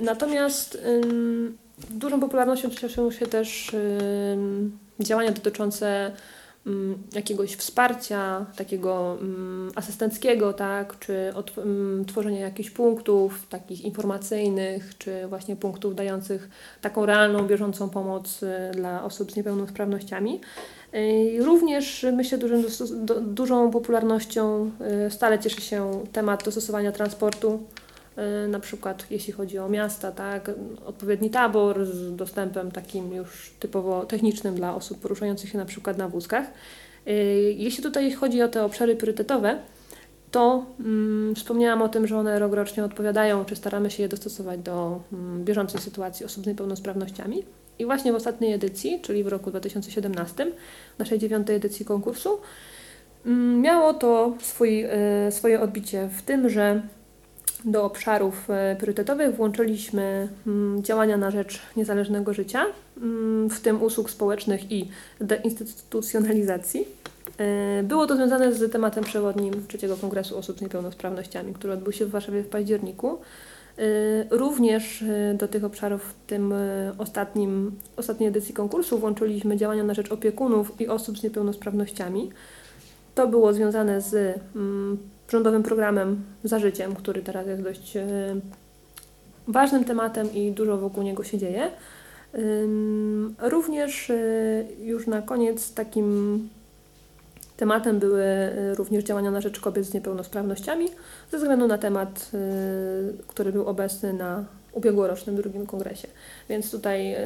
Natomiast 0.00 0.78
dużą 1.90 2.20
popularnością 2.20 2.70
cieszą 2.70 3.10
się 3.10 3.26
też 3.26 3.70
działania 5.00 5.32
dotyczące 5.32 6.12
jakiegoś 7.14 7.54
wsparcia 7.54 8.46
takiego 8.56 9.18
ym, 9.22 9.70
asystenckiego, 9.74 10.52
tak, 10.52 10.98
czy 10.98 11.32
od, 11.34 11.58
ym, 11.58 12.04
tworzenia 12.08 12.40
jakichś 12.40 12.70
punktów 12.70 13.46
takich 13.48 13.84
informacyjnych, 13.84 14.98
czy 14.98 15.26
właśnie 15.26 15.56
punktów 15.56 15.94
dających 15.94 16.48
taką 16.80 17.06
realną, 17.06 17.46
bieżącą 17.46 17.90
pomoc 17.90 18.42
y, 18.42 18.48
dla 18.72 19.04
osób 19.04 19.32
z 19.32 19.36
niepełnosprawnościami. 19.36 20.40
Również 21.38 22.06
myślę, 22.12 22.38
dużym, 22.38 22.64
dużą 23.20 23.70
popularnością 23.70 24.70
y, 25.06 25.10
stale 25.10 25.38
cieszy 25.38 25.60
się 25.60 26.04
temat 26.12 26.44
dostosowania 26.44 26.92
transportu 26.92 27.62
na 28.48 28.60
przykład 28.60 29.06
jeśli 29.10 29.32
chodzi 29.32 29.58
o 29.58 29.68
miasta, 29.68 30.12
tak, 30.12 30.50
odpowiedni 30.86 31.30
tabor 31.30 31.86
z 31.86 32.16
dostępem 32.16 32.70
takim 32.70 33.14
już 33.14 33.54
typowo 33.60 34.06
technicznym 34.06 34.54
dla 34.54 34.74
osób 34.74 35.00
poruszających 35.00 35.50
się 35.50 35.58
na 35.58 35.64
przykład 35.64 35.98
na 35.98 36.08
wózkach. 36.08 36.46
Y, 37.08 37.54
Jeśli 37.56 37.82
tutaj 37.82 38.12
chodzi 38.12 38.42
o 38.42 38.48
te 38.48 38.64
obszary 38.64 38.96
priorytetowe, 38.96 39.58
to 40.30 40.66
mm, 40.80 41.34
wspomniałam 41.34 41.82
o 41.82 41.88
tym, 41.88 42.06
że 42.06 42.18
one 42.18 42.38
rokrocznie 42.38 42.84
odpowiadają, 42.84 43.44
czy 43.44 43.56
staramy 43.56 43.90
się 43.90 44.02
je 44.02 44.08
dostosować 44.08 44.60
do 44.60 45.00
mm, 45.12 45.44
bieżącej 45.44 45.80
sytuacji 45.80 46.26
osób 46.26 46.44
z 46.44 46.46
niepełnosprawnościami. 46.46 47.44
I 47.78 47.84
właśnie 47.84 48.12
w 48.12 48.14
ostatniej 48.14 48.52
edycji, 48.52 49.00
czyli 49.02 49.24
w 49.24 49.28
roku 49.28 49.50
2017, 49.50 50.46
naszej 50.98 51.18
dziewiątej 51.18 51.56
edycji 51.56 51.84
konkursu, 51.84 52.38
mm, 53.26 53.60
miało 53.60 53.94
to 53.94 54.34
swój, 54.40 54.84
y, 54.84 54.88
swoje 55.30 55.60
odbicie 55.60 56.08
w 56.18 56.22
tym, 56.22 56.48
że 56.48 56.82
do 57.64 57.84
obszarów 57.84 58.50
e, 58.50 58.76
priorytetowych 58.76 59.36
włączyliśmy 59.36 60.28
mm, 60.46 60.82
działania 60.82 61.16
na 61.16 61.30
rzecz 61.30 61.60
niezależnego 61.76 62.34
życia, 62.34 62.66
mm, 62.96 63.50
w 63.50 63.60
tym 63.60 63.82
usług 63.82 64.10
społecznych 64.10 64.72
i 64.72 64.88
deinstytucjonalizacji. 65.20 66.88
E, 67.38 67.82
Było 67.82 68.06
to 68.06 68.16
związane 68.16 68.52
z 68.52 68.72
tematem 68.72 69.04
przewodnim 69.04 69.66
trzeciego 69.68 69.96
Kongresu 69.96 70.38
Osób 70.38 70.58
z 70.58 70.62
Niepełnosprawnościami, 70.62 71.54
który 71.54 71.72
odbył 71.72 71.92
się 71.92 72.06
w 72.06 72.10
Warszawie 72.10 72.42
w 72.42 72.48
październiku. 72.48 73.18
E, 73.78 73.82
Również 74.30 75.04
do 75.34 75.48
tych 75.48 75.64
obszarów 75.64 76.02
w 76.02 76.26
tym 76.26 76.54
ostatnim, 76.98 77.72
ostatniej 77.96 78.28
edycji 78.28 78.54
konkursu 78.54 78.98
włączyliśmy 78.98 79.56
działania 79.56 79.84
na 79.84 79.94
rzecz 79.94 80.12
opiekunów 80.12 80.80
i 80.80 80.88
osób 80.88 81.18
z 81.18 81.22
niepełnosprawnościami. 81.22 82.30
To 83.14 83.28
było 83.28 83.52
związane 83.52 84.00
z 84.00 84.40
mm, 84.56 84.98
rządowym 85.28 85.62
programem 85.62 86.24
Za 86.44 86.58
Życiem, 86.58 86.94
który 86.94 87.22
teraz 87.22 87.46
jest 87.46 87.62
dość 87.62 87.96
e, 87.96 88.06
ważnym 89.48 89.84
tematem 89.84 90.34
i 90.34 90.52
dużo 90.52 90.78
wokół 90.78 91.02
niego 91.02 91.24
się 91.24 91.38
dzieje. 91.38 91.70
Również 93.38 94.10
e, 94.10 94.14
już 94.82 95.06
na 95.06 95.22
koniec 95.22 95.74
takim 95.74 96.48
tematem 97.56 97.98
były 97.98 98.22
e, 98.22 98.74
również 98.74 99.04
działania 99.04 99.30
na 99.30 99.40
rzecz 99.40 99.60
kobiet 99.60 99.84
z 99.84 99.94
niepełnosprawnościami, 99.94 100.88
ze 101.30 101.38
względu 101.38 101.66
na 101.66 101.78
temat, 101.78 102.30
który 103.26 103.52
był 103.52 103.66
obecny 103.66 104.12
na 104.12 104.44
ubiegłorocznym 104.72 105.36
drugim 105.36 105.66
kongresie. 105.66 106.08
Więc 106.48 106.70
tutaj 106.70 107.16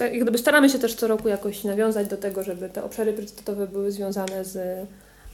jak 0.00 0.20
gdyby 0.20 0.38
staramy 0.38 0.70
się 0.70 0.78
też 0.78 0.94
co 0.94 1.06
roku 1.06 1.28
jakoś 1.28 1.64
nawiązać 1.64 2.08
do 2.08 2.16
tego, 2.16 2.42
żeby 2.42 2.68
te 2.68 2.84
obszary 2.84 3.12
priorytetowe 3.12 3.66
były 3.66 3.92
związane 3.92 4.44
z, 4.44 4.56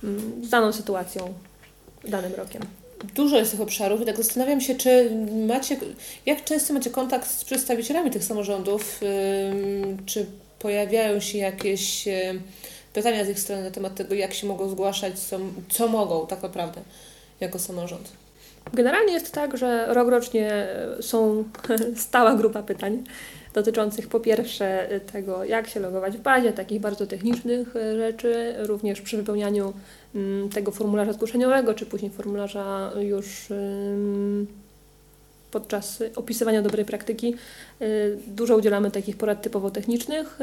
mm, 0.05 0.45
z 0.45 0.51
daną 0.51 0.73
sytuacją, 0.73 1.35
danym 2.05 2.35
rokiem. 2.35 2.63
Dużo 3.15 3.37
jest 3.37 3.51
tych 3.51 3.61
obszarów 3.61 4.01
i 4.01 4.05
tak 4.05 4.17
zastanawiam 4.17 4.61
się, 4.61 4.75
czy 4.75 5.11
macie, 5.47 5.77
jak 6.27 6.45
często 6.45 6.75
macie 6.75 6.91
kontakt 6.91 7.31
z 7.31 7.45
przedstawicielami 7.45 8.11
tych 8.11 8.25
samorządów, 8.25 9.01
czy 10.07 10.27
pojawiają 10.59 11.21
się 11.21 11.39
jakieś 11.39 12.09
ym, 12.09 12.43
pytania 12.93 13.25
z 13.25 13.29
ich 13.29 13.41
strony 13.41 13.63
na 13.63 13.71
temat 13.71 13.95
tego, 13.95 14.15
jak 14.15 14.35
się 14.35 14.47
mogą 14.47 14.69
zgłaszać, 14.69 15.19
co, 15.19 15.39
co 15.69 15.89
mogą 15.89 16.27
tak 16.27 16.43
naprawdę 16.43 16.81
jako 17.41 17.59
samorząd. 17.59 18.13
Generalnie 18.73 19.13
jest 19.13 19.33
tak, 19.33 19.57
że 19.57 19.95
rokrocznie 19.95 20.67
są 21.01 21.45
stała 22.07 22.35
grupa 22.35 22.63
pytań 22.63 23.05
dotyczących 23.59 24.09
po 24.09 24.21
pierwsze 24.21 24.89
tego, 25.13 25.45
jak 25.45 25.69
się 25.69 25.81
logować 25.81 26.17
w 26.17 26.21
bazie, 26.21 26.53
takich 26.53 26.81
bardzo 26.81 27.07
technicznych 27.07 27.77
e, 27.77 27.97
rzeczy, 27.97 28.55
również 28.59 29.01
przy 29.01 29.17
wypełnianiu 29.17 29.73
mm, 30.15 30.49
tego 30.49 30.71
formularza 30.71 31.13
zgłoszeniowego, 31.13 31.75
czy 31.75 31.87
później 31.87 32.11
formularza 32.11 32.93
już 33.01 33.49
podczas 35.51 36.03
opisywania 36.17 36.63
dobrej 36.63 36.85
praktyki 36.85 37.35
dużo 38.27 38.57
udzielamy 38.57 38.91
takich 38.91 39.17
porad 39.17 39.43
typowo 39.43 39.71
technicznych, 39.71 40.39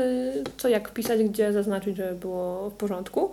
co 0.58 0.70
jak 0.70 0.92
pisać, 0.94 1.24
gdzie 1.24 1.54
zaznaczyć, 1.54 1.98
żeby 1.98 2.16
było 2.16 2.70
w 2.70 2.74
porządku. 2.74 3.32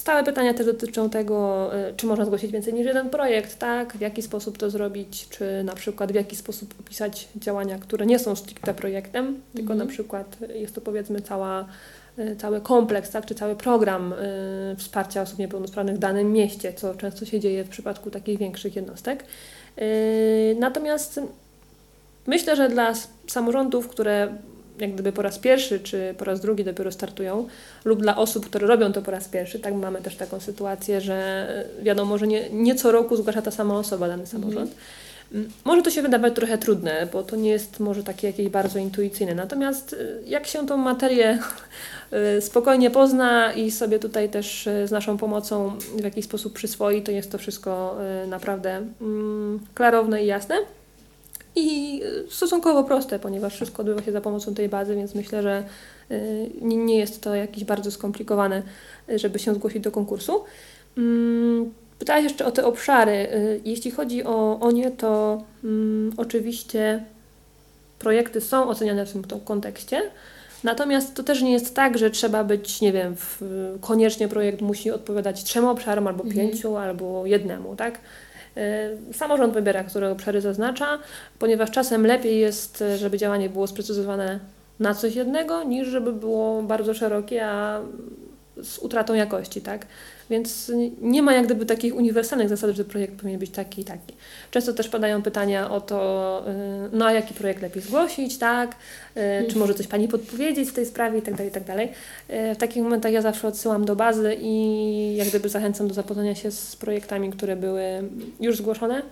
Stałe 0.00 0.24
pytania 0.24 0.54
też 0.54 0.66
dotyczą 0.66 1.10
tego, 1.10 1.70
y, 1.88 1.94
czy 1.96 2.06
można 2.06 2.24
zgłosić 2.24 2.52
więcej 2.52 2.74
niż 2.74 2.86
jeden 2.86 3.10
projekt, 3.10 3.58
tak? 3.58 3.96
W 3.96 4.00
jaki 4.00 4.22
sposób 4.22 4.58
to 4.58 4.70
zrobić, 4.70 5.28
czy 5.28 5.64
na 5.64 5.74
przykład 5.74 6.12
w 6.12 6.14
jaki 6.14 6.36
sposób 6.36 6.74
opisać 6.80 7.28
działania, 7.36 7.78
które 7.78 8.06
nie 8.06 8.18
są 8.18 8.36
stricte 8.36 8.74
projektem, 8.74 9.26
mhm. 9.26 9.42
tylko 9.54 9.74
na 9.74 9.86
przykład 9.86 10.36
jest 10.54 10.74
to 10.74 10.80
powiedzmy 10.80 11.20
cała, 11.20 11.66
y, 12.18 12.36
cały 12.36 12.60
kompleks, 12.60 13.10
tak? 13.10 13.26
czy 13.26 13.34
cały 13.34 13.56
program 13.56 14.12
y, 14.12 14.76
wsparcia 14.76 15.22
osób 15.22 15.38
niepełnosprawnych 15.38 15.96
w 15.96 15.98
danym 15.98 16.32
mieście, 16.32 16.72
co 16.72 16.94
często 16.94 17.24
się 17.24 17.40
dzieje 17.40 17.64
w 17.64 17.68
przypadku 17.68 18.10
takich 18.10 18.38
większych 18.38 18.76
jednostek. 18.76 19.24
Y, 19.78 20.56
natomiast 20.58 21.20
myślę, 22.26 22.56
że 22.56 22.68
dla 22.68 22.92
samorządów, 23.26 23.88
które 23.88 24.28
jak 24.80 24.92
gdyby 24.92 25.12
po 25.12 25.22
raz 25.22 25.38
pierwszy, 25.38 25.80
czy 25.80 26.14
po 26.18 26.24
raz 26.24 26.40
drugi 26.40 26.64
dopiero 26.64 26.92
startują, 26.92 27.48
lub 27.84 28.00
dla 28.00 28.16
osób, 28.16 28.46
które 28.46 28.66
robią 28.66 28.92
to 28.92 29.02
po 29.02 29.10
raz 29.10 29.28
pierwszy, 29.28 29.58
tak 29.58 29.74
mamy 29.74 30.02
też 30.02 30.16
taką 30.16 30.40
sytuację, 30.40 31.00
że 31.00 31.14
e, 31.80 31.82
wiadomo, 31.82 32.18
że 32.18 32.26
nie, 32.26 32.50
nie 32.50 32.74
co 32.74 32.92
roku 32.92 33.16
zgłasza 33.16 33.42
ta 33.42 33.50
sama 33.50 33.78
osoba 33.78 34.08
dany 34.08 34.22
mhm. 34.22 34.42
samorząd. 34.42 34.70
Mhm. 35.32 35.52
Może 35.64 35.82
to 35.82 35.90
się 35.90 36.02
wydawać 36.02 36.34
trochę 36.34 36.58
trudne, 36.58 37.08
bo 37.12 37.22
to 37.22 37.36
nie 37.36 37.50
jest 37.50 37.80
może 37.80 38.02
takie 38.02 38.26
jakieś 38.26 38.48
bardzo 38.48 38.78
intuicyjne. 38.78 39.34
Natomiast 39.34 39.92
e, 39.92 40.28
jak 40.28 40.46
się 40.46 40.66
tą 40.66 40.76
materię 40.76 41.38
e, 42.10 42.40
spokojnie 42.40 42.90
pozna 42.90 43.52
i 43.52 43.70
sobie 43.70 43.98
tutaj 43.98 44.28
też 44.28 44.68
z 44.84 44.90
naszą 44.90 45.18
pomocą 45.18 45.78
w 45.96 46.04
jakiś 46.04 46.24
sposób 46.24 46.52
przyswoi, 46.52 47.02
to 47.02 47.12
jest 47.12 47.32
to 47.32 47.38
wszystko 47.38 47.96
naprawdę 48.26 48.82
mm, 49.00 49.60
klarowne 49.74 50.24
i 50.24 50.26
jasne 50.26 50.56
i 51.60 52.02
stosunkowo 52.28 52.84
proste, 52.84 53.18
ponieważ 53.18 53.54
wszystko 53.54 53.80
odbywa 53.80 54.02
się 54.02 54.12
za 54.12 54.20
pomocą 54.20 54.54
tej 54.54 54.68
bazy, 54.68 54.96
więc 54.96 55.14
myślę, 55.14 55.42
że 55.42 55.64
y, 56.10 56.50
nie 56.60 56.98
jest 56.98 57.22
to 57.22 57.34
jakieś 57.34 57.64
bardzo 57.64 57.90
skomplikowane, 57.90 58.62
żeby 59.16 59.38
się 59.38 59.54
zgłosić 59.54 59.82
do 59.82 59.90
konkursu. 59.90 60.44
Mm, 60.98 61.72
pytałeś 61.98 62.24
jeszcze 62.24 62.46
o 62.46 62.50
te 62.50 62.64
obszary. 62.64 63.12
Y, 63.12 63.60
jeśli 63.64 63.90
chodzi 63.90 64.24
o, 64.24 64.60
o 64.60 64.70
nie, 64.70 64.90
to 64.90 65.42
um, 65.64 66.12
oczywiście 66.16 67.04
projekty 67.98 68.40
są 68.40 68.68
oceniane 68.68 69.06
w 69.06 69.12
tym 69.12 69.40
kontekście. 69.44 70.02
Natomiast 70.64 71.14
to 71.14 71.22
też 71.22 71.42
nie 71.42 71.52
jest 71.52 71.74
tak, 71.74 71.98
że 71.98 72.10
trzeba 72.10 72.44
być, 72.44 72.80
nie 72.80 72.92
wiem, 72.92 73.16
w, 73.16 73.42
koniecznie 73.80 74.28
projekt 74.28 74.60
musi 74.60 74.90
odpowiadać 74.90 75.44
trzem 75.44 75.64
obszarom, 75.64 76.06
albo 76.06 76.24
mhm. 76.24 76.48
pięciu, 76.48 76.76
albo 76.76 77.26
jednemu, 77.26 77.76
tak? 77.76 77.98
Y, 78.56 79.14
samorząd 79.14 79.54
wybiera, 79.54 79.84
które 79.84 80.10
obszary 80.10 80.40
zaznacza, 80.40 80.98
ponieważ 81.38 81.70
czasem 81.70 82.06
lepiej 82.06 82.38
jest, 82.40 82.84
żeby 82.96 83.18
działanie 83.18 83.48
było 83.48 83.66
sprecyzowane 83.66 84.40
na 84.80 84.94
coś 84.94 85.14
jednego, 85.14 85.62
niż 85.62 85.88
żeby 85.88 86.12
było 86.12 86.62
bardzo 86.62 86.94
szerokie, 86.94 87.46
a 87.46 87.80
z 88.62 88.78
utratą 88.78 89.14
jakości, 89.14 89.60
tak? 89.60 89.86
Więc 90.30 90.72
nie 91.00 91.22
ma 91.22 91.32
jak 91.32 91.44
gdyby 91.46 91.66
takich 91.66 91.96
uniwersalnych 91.96 92.48
zasad, 92.48 92.70
że 92.70 92.84
projekt 92.84 93.14
powinien 93.14 93.40
być 93.40 93.50
taki 93.50 93.80
i 93.80 93.84
taki. 93.84 94.14
Często 94.50 94.72
też 94.72 94.88
padają 94.88 95.22
pytania 95.22 95.70
o 95.70 95.80
to, 95.80 96.44
y, 96.48 96.96
no 96.96 97.06
a 97.06 97.12
jaki 97.12 97.34
projekt 97.34 97.62
lepiej 97.62 97.82
zgłosić, 97.82 98.38
tak? 98.38 98.76
Y, 99.16 99.50
czy 99.50 99.58
może 99.58 99.74
coś 99.74 99.86
Pani 99.86 100.08
podpowiedzieć 100.08 100.68
w 100.68 100.72
tej 100.72 100.86
sprawie 100.86 101.18
i 101.18 101.22
tak 101.22 101.34
dalej, 101.34 101.50
i 101.50 101.54
tak 101.54 101.64
dalej. 101.64 101.92
Y, 102.30 102.54
w 102.54 102.58
takich 102.58 102.82
momentach 102.82 103.12
ja 103.12 103.22
zawsze 103.22 103.48
odsyłam 103.48 103.84
do 103.84 103.96
bazy 103.96 104.36
i 104.40 105.16
jak 105.16 105.28
gdyby 105.28 105.48
zachęcam 105.48 105.88
do 105.88 105.94
zapoznania 105.94 106.34
się 106.34 106.50
z 106.50 106.76
projektami, 106.76 107.30
które 107.30 107.56
były 107.56 107.82
już 108.40 108.56
zgłoszone 108.56 109.02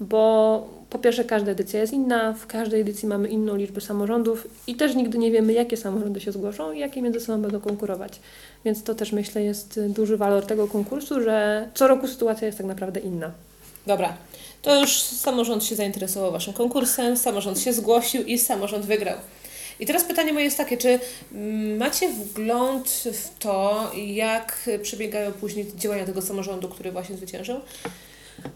bo 0.00 0.68
po 0.90 0.98
pierwsze 0.98 1.24
każda 1.24 1.52
edycja 1.52 1.80
jest 1.80 1.92
inna, 1.92 2.32
w 2.32 2.46
każdej 2.46 2.80
edycji 2.80 3.08
mamy 3.08 3.28
inną 3.28 3.56
liczbę 3.56 3.80
samorządów 3.80 4.46
i 4.66 4.74
też 4.74 4.94
nigdy 4.94 5.18
nie 5.18 5.30
wiemy, 5.30 5.52
jakie 5.52 5.76
samorządy 5.76 6.20
się 6.20 6.32
zgłoszą 6.32 6.72
i 6.72 6.78
jakie 6.78 7.02
między 7.02 7.20
sobą 7.20 7.42
będą 7.42 7.60
konkurować. 7.60 8.20
Więc 8.64 8.82
to 8.82 8.94
też 8.94 9.12
myślę 9.12 9.42
jest 9.42 9.80
duży 9.88 10.16
walor 10.16 10.46
tego 10.46 10.68
konkursu, 10.68 11.22
że 11.22 11.68
co 11.74 11.88
roku 11.88 12.08
sytuacja 12.08 12.46
jest 12.46 12.58
tak 12.58 12.66
naprawdę 12.66 13.00
inna. 13.00 13.30
Dobra, 13.86 14.16
to 14.62 14.80
już 14.80 15.02
samorząd 15.02 15.64
się 15.64 15.74
zainteresował 15.76 16.32
Waszym 16.32 16.52
konkursem, 16.52 17.16
samorząd 17.16 17.60
się 17.60 17.72
zgłosił 17.72 18.22
i 18.22 18.38
samorząd 18.38 18.86
wygrał. 18.86 19.16
I 19.80 19.86
teraz 19.86 20.04
pytanie 20.04 20.32
moje 20.32 20.44
jest 20.44 20.56
takie, 20.56 20.76
czy 20.76 21.00
macie 21.78 22.08
wgląd 22.12 22.88
w 23.12 23.38
to, 23.38 23.90
jak 24.06 24.70
przebiegają 24.82 25.32
później 25.32 25.66
działania 25.76 26.04
tego 26.04 26.22
samorządu, 26.22 26.68
który 26.68 26.92
właśnie 26.92 27.16
zwyciężył? 27.16 27.60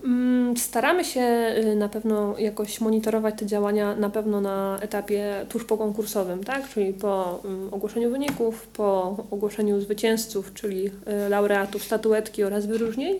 Mm, 0.05 0.57
staramy 0.57 1.05
się 1.05 1.55
y, 1.65 1.77
na 1.77 1.89
pewno 1.89 2.39
jakoś 2.39 2.81
monitorować 2.81 3.35
te 3.39 3.47
działania 3.47 3.97
na 3.97 4.11
pewno 4.11 4.41
na 4.41 4.79
etapie 4.81 5.47
tuż 5.49 5.65
po 5.65 5.79
konkursowym, 5.79 6.45
tak? 6.45 6.69
czyli 6.69 6.93
po 6.93 7.41
mm, 7.45 7.75
ogłoszeniu 7.75 8.11
wyników, 8.11 8.67
po 8.67 9.17
ogłoszeniu 9.31 9.81
zwycięzców, 9.81 10.55
czyli 10.55 10.87
y, 10.87 11.29
laureatów 11.29 11.85
statuetki 11.85 12.45
oraz 12.45 12.67
wyróżnień. 12.67 13.17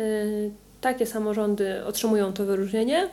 Y, 0.00 0.50
takie 0.80 1.06
samorządy 1.06 1.84
otrzymują 1.84 2.32
to 2.32 2.44
wyróżnienie. 2.44 3.08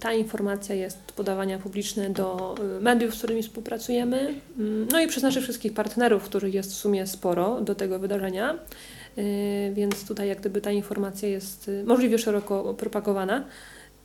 Ta 0.00 0.12
informacja 0.12 0.74
jest 0.74 0.98
podawana 0.98 1.58
publicznie 1.58 2.10
do 2.10 2.54
mediów, 2.80 3.14
z 3.14 3.18
którymi 3.18 3.42
współpracujemy, 3.42 4.34
mm, 4.58 4.88
no 4.92 5.00
i 5.00 5.06
przez 5.06 5.22
naszych 5.22 5.42
wszystkich 5.42 5.74
partnerów, 5.74 6.24
których 6.24 6.54
jest 6.54 6.72
w 6.72 6.74
sumie 6.74 7.06
sporo 7.06 7.60
do 7.60 7.74
tego 7.74 7.98
wydarzenia. 7.98 8.58
Y, 9.18 9.72
więc 9.74 10.08
tutaj 10.08 10.28
jak 10.28 10.40
gdyby 10.40 10.60
ta 10.60 10.70
informacja 10.70 11.28
jest 11.28 11.68
y, 11.68 11.84
możliwie 11.84 12.18
szeroko 12.18 12.74
propagowana. 12.74 13.44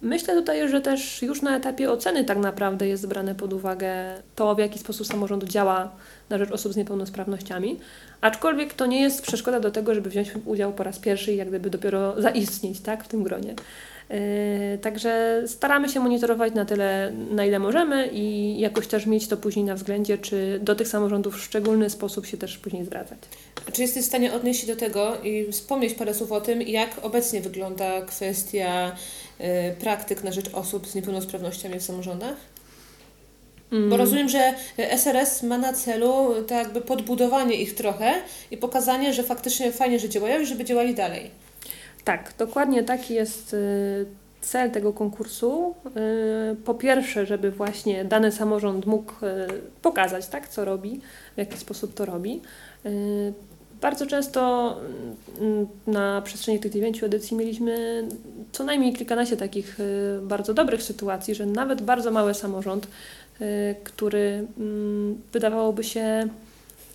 Myślę 0.01 0.35
tutaj, 0.35 0.69
że 0.69 0.81
też 0.81 1.21
już 1.21 1.41
na 1.41 1.57
etapie 1.57 1.91
oceny 1.91 2.23
tak 2.23 2.37
naprawdę 2.37 2.87
jest 2.87 3.07
brane 3.07 3.35
pod 3.35 3.53
uwagę 3.53 3.93
to, 4.35 4.55
w 4.55 4.59
jaki 4.59 4.79
sposób 4.79 5.07
samorząd 5.07 5.43
działa 5.43 5.91
na 6.29 6.37
rzecz 6.37 6.51
osób 6.51 6.73
z 6.73 6.77
niepełnosprawnościami, 6.77 7.79
aczkolwiek 8.21 8.73
to 8.73 8.85
nie 8.85 9.01
jest 9.01 9.21
przeszkoda 9.21 9.59
do 9.59 9.71
tego, 9.71 9.95
żeby 9.95 10.09
wziąć 10.09 10.31
udział 10.45 10.73
po 10.73 10.83
raz 10.83 10.99
pierwszy 10.99 11.33
i 11.33 11.37
jak 11.37 11.49
gdyby 11.49 11.69
dopiero 11.69 12.21
zaistnieć 12.21 12.79
tak, 12.79 13.03
w 13.03 13.07
tym 13.07 13.23
gronie. 13.23 13.55
Yy, 14.11 14.77
także 14.77 15.43
staramy 15.47 15.89
się 15.89 15.99
monitorować 15.99 16.53
na 16.53 16.65
tyle, 16.65 17.11
na 17.31 17.45
ile 17.45 17.59
możemy 17.59 18.07
i 18.07 18.59
jakoś 18.59 18.87
też 18.87 19.05
mieć 19.05 19.27
to 19.27 19.37
później 19.37 19.65
na 19.65 19.75
względzie, 19.75 20.17
czy 20.17 20.59
do 20.63 20.75
tych 20.75 20.87
samorządów 20.87 21.35
w 21.35 21.43
szczególny 21.43 21.89
sposób 21.89 22.25
się 22.25 22.37
też 22.37 22.57
później 22.57 22.85
zwracać. 22.85 23.19
Czy 23.73 23.81
jesteś 23.81 24.03
w 24.03 24.07
stanie 24.07 24.33
odnieść 24.33 24.61
się 24.61 24.67
do 24.67 24.75
tego 24.75 25.21
i 25.23 25.51
wspomnieć 25.51 25.93
parę 25.93 26.13
słów 26.13 26.31
o 26.31 26.41
tym, 26.41 26.61
jak 26.61 26.89
obecnie 27.01 27.41
wygląda 27.41 28.01
kwestia 28.01 28.95
y, 29.39 29.43
praktyk 29.79 30.23
na 30.23 30.31
rzecz 30.31 30.49
osób 30.53 30.87
z 30.87 30.95
niepełnosprawnościami 30.95 31.79
w 31.79 31.83
samorządach? 31.83 32.35
Mm. 33.71 33.89
Bo 33.89 33.97
rozumiem, 33.97 34.29
że 34.29 34.53
SRS 34.77 35.43
ma 35.43 35.57
na 35.57 35.73
celu 35.73 36.43
tak 36.47 36.57
jakby 36.57 36.81
podbudowanie 36.81 37.55
ich 37.55 37.75
trochę 37.75 38.13
i 38.51 38.57
pokazanie, 38.57 39.13
że 39.13 39.23
faktycznie 39.23 39.71
fajnie, 39.71 39.99
że 39.99 40.09
działają 40.09 40.41
i 40.41 40.45
żeby 40.45 40.65
działali 40.65 40.95
dalej. 40.95 41.31
Tak, 42.03 42.33
dokładnie 42.37 42.83
taki 42.83 43.13
jest 43.13 43.53
y, 43.53 44.05
cel 44.41 44.71
tego 44.71 44.93
konkursu. 44.93 45.75
Y, 46.51 46.55
po 46.55 46.73
pierwsze, 46.73 47.25
żeby 47.25 47.51
właśnie 47.51 48.05
dany 48.05 48.31
samorząd 48.31 48.85
mógł 48.85 49.11
y, 49.11 49.17
pokazać, 49.81 50.27
tak, 50.27 50.47
co 50.47 50.65
robi, 50.65 51.01
w 51.35 51.37
jaki 51.37 51.57
sposób 51.57 51.93
to 51.93 52.05
robi. 52.05 52.41
Bardzo 53.81 54.05
często 54.05 54.77
na 55.87 56.21
przestrzeni 56.21 56.59
tych 56.59 56.71
dziewięciu 56.71 57.05
edycji 57.05 57.37
mieliśmy 57.37 58.03
co 58.51 58.63
najmniej 58.63 58.93
kilkanaście 58.93 59.37
takich 59.37 59.77
bardzo 60.21 60.53
dobrych 60.53 60.83
sytuacji, 60.83 61.35
że 61.35 61.45
nawet 61.45 61.81
bardzo 61.81 62.11
mały 62.11 62.33
samorząd, 62.33 62.87
który 63.83 64.47
mm, 64.57 65.21
wydawałoby 65.33 65.83
się 65.83 66.27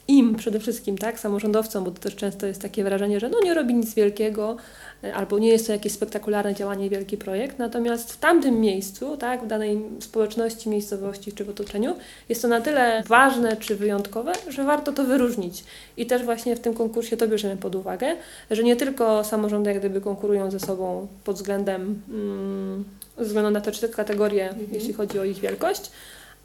im 0.08 0.34
przede 0.34 0.60
wszystkim, 0.60 0.98
tak, 0.98 1.20
samorządowcom, 1.20 1.84
bo 1.84 1.90
to 1.90 2.00
też 2.00 2.16
często 2.16 2.46
jest 2.46 2.62
takie 2.62 2.84
wrażenie, 2.84 3.20
że 3.20 3.28
no 3.28 3.40
nie 3.44 3.54
robi 3.54 3.74
nic 3.74 3.94
wielkiego, 3.94 4.56
e, 5.04 5.14
albo 5.14 5.38
nie 5.38 5.48
jest 5.48 5.66
to 5.66 5.72
jakieś 5.72 5.92
spektakularne 5.92 6.54
działanie, 6.54 6.90
wielki 6.90 7.16
projekt, 7.16 7.58
natomiast 7.58 8.12
w 8.12 8.16
tamtym 8.16 8.60
miejscu, 8.60 9.16
tak, 9.16 9.44
w 9.44 9.46
danej 9.46 9.82
społeczności, 10.00 10.68
miejscowości 10.68 11.32
czy 11.32 11.44
w 11.44 11.48
otoczeniu 11.48 11.96
jest 12.28 12.42
to 12.42 12.48
na 12.48 12.60
tyle 12.60 13.02
ważne 13.06 13.56
czy 13.56 13.76
wyjątkowe, 13.76 14.32
że 14.48 14.64
warto 14.64 14.92
to 14.92 15.04
wyróżnić. 15.04 15.64
I 15.96 16.06
też 16.06 16.24
właśnie 16.24 16.56
w 16.56 16.60
tym 16.60 16.74
konkursie 16.74 17.16
to 17.16 17.28
bierzemy 17.28 17.56
pod 17.56 17.74
uwagę, 17.74 18.16
że 18.50 18.62
nie 18.62 18.76
tylko 18.76 19.24
samorządy 19.24 19.70
jak 19.70 19.78
gdyby 19.78 20.00
konkurują 20.00 20.50
ze 20.50 20.60
sobą 20.60 21.06
pod 21.24 21.36
względem, 21.36 22.02
mm, 22.08 22.84
ze 23.18 23.24
względu 23.24 23.50
na 23.50 23.60
te 23.60 23.72
trzy 23.72 23.88
kategorie, 23.88 24.48
mhm. 24.48 24.68
jeśli 24.72 24.92
chodzi 24.92 25.18
o 25.18 25.24
ich 25.24 25.38
wielkość, 25.38 25.90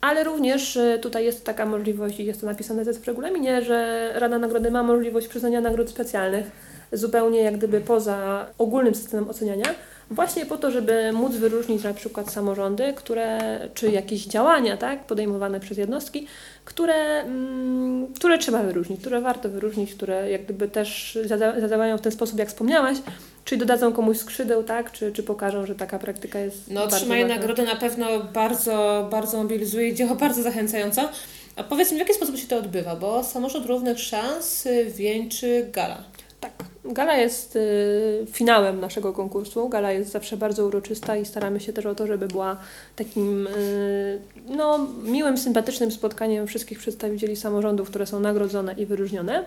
ale 0.02 0.24
również 0.24 0.76
y, 0.76 1.00
tutaj 1.02 1.26
jest 1.26 1.46
taka 1.46 1.66
możliwość 1.66 2.20
i 2.20 2.26
jest 2.26 2.42
to 2.42 2.48
napisane 2.48 2.86
też 2.86 2.98
w 2.98 3.08
regulaminie, 3.08 3.62
że 3.62 4.10
Rada 4.16 4.40
Nagrody 4.40 4.72
ma 4.72 4.84
możliwość 4.84 5.28
przyznania 5.28 5.62
nagród 5.62 5.90
specjalnych 5.90 6.52
zupełnie 6.94 7.42
jak 7.42 7.58
gdyby 7.58 7.82
poza 7.82 8.46
ogólnym 8.58 8.96
systemem 8.96 9.30
oceniania, 9.30 9.66
właśnie 10.12 10.46
po 10.46 10.58
to, 10.58 10.72
żeby 10.72 11.12
móc 11.14 11.36
wyróżnić 11.36 11.84
na 11.84 11.94
przykład 11.94 12.32
samorządy, 12.32 12.94
które, 12.94 13.60
czy 13.74 13.92
jakieś 13.92 14.26
działania 14.26 14.78
tak, 14.78 15.04
podejmowane 15.04 15.60
przez 15.60 15.78
jednostki, 15.78 16.28
które, 16.66 17.24
mm, 17.24 18.14
które 18.14 18.38
trzeba 18.38 18.64
wyróżnić, 18.64 19.00
które 19.00 19.22
warto 19.22 19.50
wyróżnić, 19.50 19.96
które 19.96 20.32
jak 20.32 20.44
gdyby 20.44 20.68
też 20.68 21.20
zadziałają 21.60 21.98
w 21.98 22.02
ten 22.02 22.12
sposób, 22.12 22.40
jak 22.40 22.48
wspomniałaś, 22.48 22.98
Czy 23.46 23.58
dodadzą 23.58 23.94
komuś 23.94 24.18
skrzydeł, 24.18 24.64
tak? 24.64 24.92
Czy, 24.92 25.12
czy 25.12 25.24
pokażą, 25.24 25.66
że 25.66 25.76
taka 25.76 26.00
praktyka 26.00 26.40
jest 26.40 26.72
No 26.72 26.84
otrzymanie 26.84 27.26
nagrody 27.26 27.64
na 27.64 27.76
pewno 27.76 28.20
bardzo, 28.20 29.08
bardzo 29.12 29.38
mobilizuje 29.38 29.90
i 29.90 29.96
działa 29.96 30.16
bardzo 30.16 30.44
zachęcająco. 30.44 31.10
A 31.56 31.64
powiedz 31.64 31.92
mi, 31.92 31.98
w 31.98 32.00
jaki 32.00 32.14
sposób 32.14 32.38
się 32.38 32.48
to 32.48 32.58
odbywa? 32.58 32.96
Bo 32.96 33.24
samorząd 33.24 33.66
równych 33.66 34.00
szans 34.00 34.68
wieńczy 34.96 35.68
gala. 35.72 36.04
Tak. 36.42 36.52
Gala 36.86 37.18
jest 37.18 37.56
y, 37.56 38.26
finałem 38.32 38.80
naszego 38.80 39.14
konkursu. 39.14 39.70
Gala 39.70 39.92
jest 39.92 40.12
zawsze 40.12 40.38
bardzo 40.38 40.66
uroczysta 40.66 41.18
i 41.18 41.26
staramy 41.26 41.60
się 41.60 41.74
też 41.74 41.86
o 41.86 41.96
to, 41.96 42.08
żeby 42.08 42.28
była 42.28 42.58
takim 42.96 43.48
y, 43.48 44.20
no, 44.48 44.88
miłym, 45.04 45.38
sympatycznym 45.38 45.92
spotkaniem 45.92 46.48
wszystkich 46.48 46.80
przedstawicieli 46.80 47.36
samorządów, 47.36 47.90
które 47.90 48.06
są 48.06 48.20
nagrodzone 48.20 48.74
i 48.74 48.86
wyróżnione. 48.86 49.44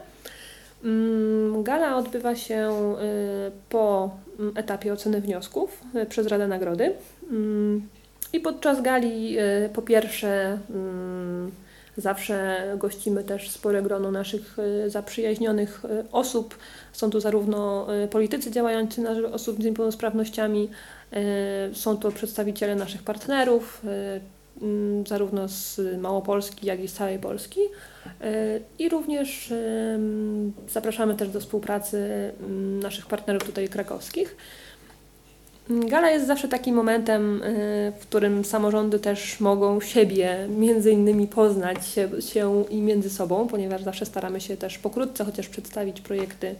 Mm, 0.85 1.63
Gala 1.63 1.97
odbywa 1.97 2.37
się 2.37 2.71
y, 3.49 3.51
po 3.69 4.11
mm, 4.39 4.53
etapie 4.57 4.93
oceny 4.93 5.21
wniosków 5.21 5.81
y, 5.97 6.07
przez 6.07 6.27
Radę 6.27 6.49
Nagrody. 6.49 6.93
Mm, 7.31 7.89
I 8.33 8.41
podczas 8.41 8.83
gali 8.83 9.39
y, 9.39 9.69
po 9.75 9.83
pierwsze 9.83 10.59
zawsze 11.97 12.63
gościmy 12.79 13.25
też 13.25 13.51
spore 13.51 13.83
grono 13.83 14.11
naszych 14.11 14.57
zaprzyjaźnionych 14.87 15.83
osób. 16.13 16.59
Są 16.93 17.11
to 17.11 17.21
zarówno 17.21 17.87
politycy 18.11 18.51
działający 18.51 19.01
na 19.01 19.15
rzecz 19.15 19.33
osób 19.33 19.63
z 19.63 19.65
niepełnosprawnościami, 19.65 20.71
są 21.73 21.97
to 21.97 22.13
przedstawiciele 22.13 22.75
naszych 22.75 23.03
partnerów, 23.03 23.83
zarówno 25.07 25.49
z 25.49 25.81
Małopolski, 25.99 26.67
jak 26.67 26.81
i 26.81 26.89
z 26.89 26.93
całej 26.93 27.19
Polski. 27.19 27.61
Y, 27.61 28.61
I 28.79 28.89
również 28.89 29.53
zapraszamy 30.69 31.15
też 31.15 31.29
do 31.29 31.41
współpracy 31.41 32.31
ym, 32.43 32.81
naszych 32.81 33.07
partnerów 33.07 33.45
tutaj 33.45 33.69
krakowskich. 33.69 34.37
Mm, 35.71 35.89
Gala 35.89 36.11
jest 36.11 36.27
zawsze 36.27 36.49
takim 36.49 36.75
momentem, 36.75 37.43
y, 37.43 37.93
w 38.01 38.03
którym 38.03 38.45
samorządy 38.45 38.99
też 38.99 39.41
mogą 39.41 39.81
siebie 39.81 40.49
między 40.59 40.91
innymi 40.91 41.27
poznać 41.27 41.87
się, 41.87 42.09
się 42.21 42.65
i 42.71 42.81
między 42.81 43.11
sobą, 43.11 43.49
ponieważ 43.49 43.83
zawsze 43.83 44.07
staramy 44.07 44.41
się 44.41 44.57
też 44.57 44.79
pokrótce 44.79 45.25
chociaż 45.25 45.49
przedstawić 45.49 46.01
projekty, 46.01 46.55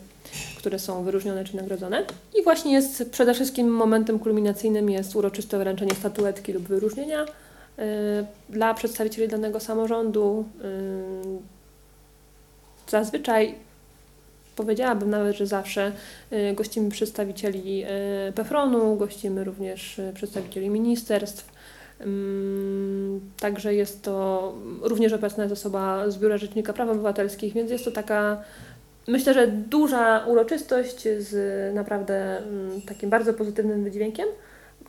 które 0.59 0.79
są 0.79 1.05
wyróżnione 1.05 1.45
czy 1.45 1.57
nagrodzone. 1.57 2.05
I 2.41 2.43
właśnie 2.43 2.73
jest 2.73 3.11
przede 3.11 3.35
wszystkim 3.35 3.69
momentem 3.69 4.19
kulminacyjnym 4.19 4.91
jest 4.91 5.17
uroczyste 5.17 5.59
wręczenie 5.59 5.95
statuetki 5.95 6.53
lub 6.53 6.63
wyróżnienia 6.63 7.27
dla 8.49 8.75
przedstawicieli 8.75 9.29
danego 9.29 9.61
samorządu. 9.61 10.45
y, 10.65 11.55
Zazwyczaj 12.89 13.55
powiedziałabym 14.57 15.11
nawet, 15.11 15.37
że 15.37 15.47
zawsze 15.47 15.93
y, 16.33 16.55
gościmy 16.55 16.91
przedstawicieli 16.91 17.85
y, 18.29 18.33
PFRON-u, 18.33 18.97
gościmy 18.97 19.45
również 19.45 19.99
y, 19.99 20.13
przedstawicieli 20.15 20.71
ministerstw. 20.71 21.53
Ym, 22.01 23.21
Także 23.41 23.75
jest 23.75 24.03
to 24.03 24.55
również 24.83 25.13
obecna 25.13 25.45
jest 25.45 25.53
osoba 25.53 26.11
z 26.11 26.19
Biura 26.19 26.39
Rzecznika 26.39 26.73
Praw 26.73 26.89
Obywatelskich, 26.89 27.55
więc 27.55 27.71
jest 27.71 27.85
to 27.85 27.91
taka, 27.91 28.43
myślę, 29.09 29.35
że 29.35 29.47
duża 29.47 30.25
uroczystość 30.27 31.03
z 31.19 31.75
naprawdę 31.75 32.39
mm, 32.39 32.83
takim 32.83 33.11
bardzo 33.11 33.35
pozytywnym 33.35 33.85
wydźwiękiem, 33.85 34.27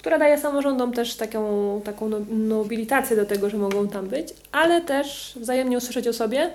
która 0.06 0.18
daje 0.18 0.38
samorządom 0.38 0.94
też 0.94 1.16
taką, 1.16 1.82
taką 1.86 2.10
no- 2.10 2.20
nobilitację 2.30 3.16
do 3.16 3.26
tego, 3.26 3.50
że 3.50 3.58
mogą 3.58 3.88
tam 3.88 4.08
być, 4.08 4.28
ale 4.52 4.82
też 4.82 5.34
wzajemnie 5.36 5.78
usłyszeć 5.78 6.08
o 6.08 6.14
sobie, 6.14 6.52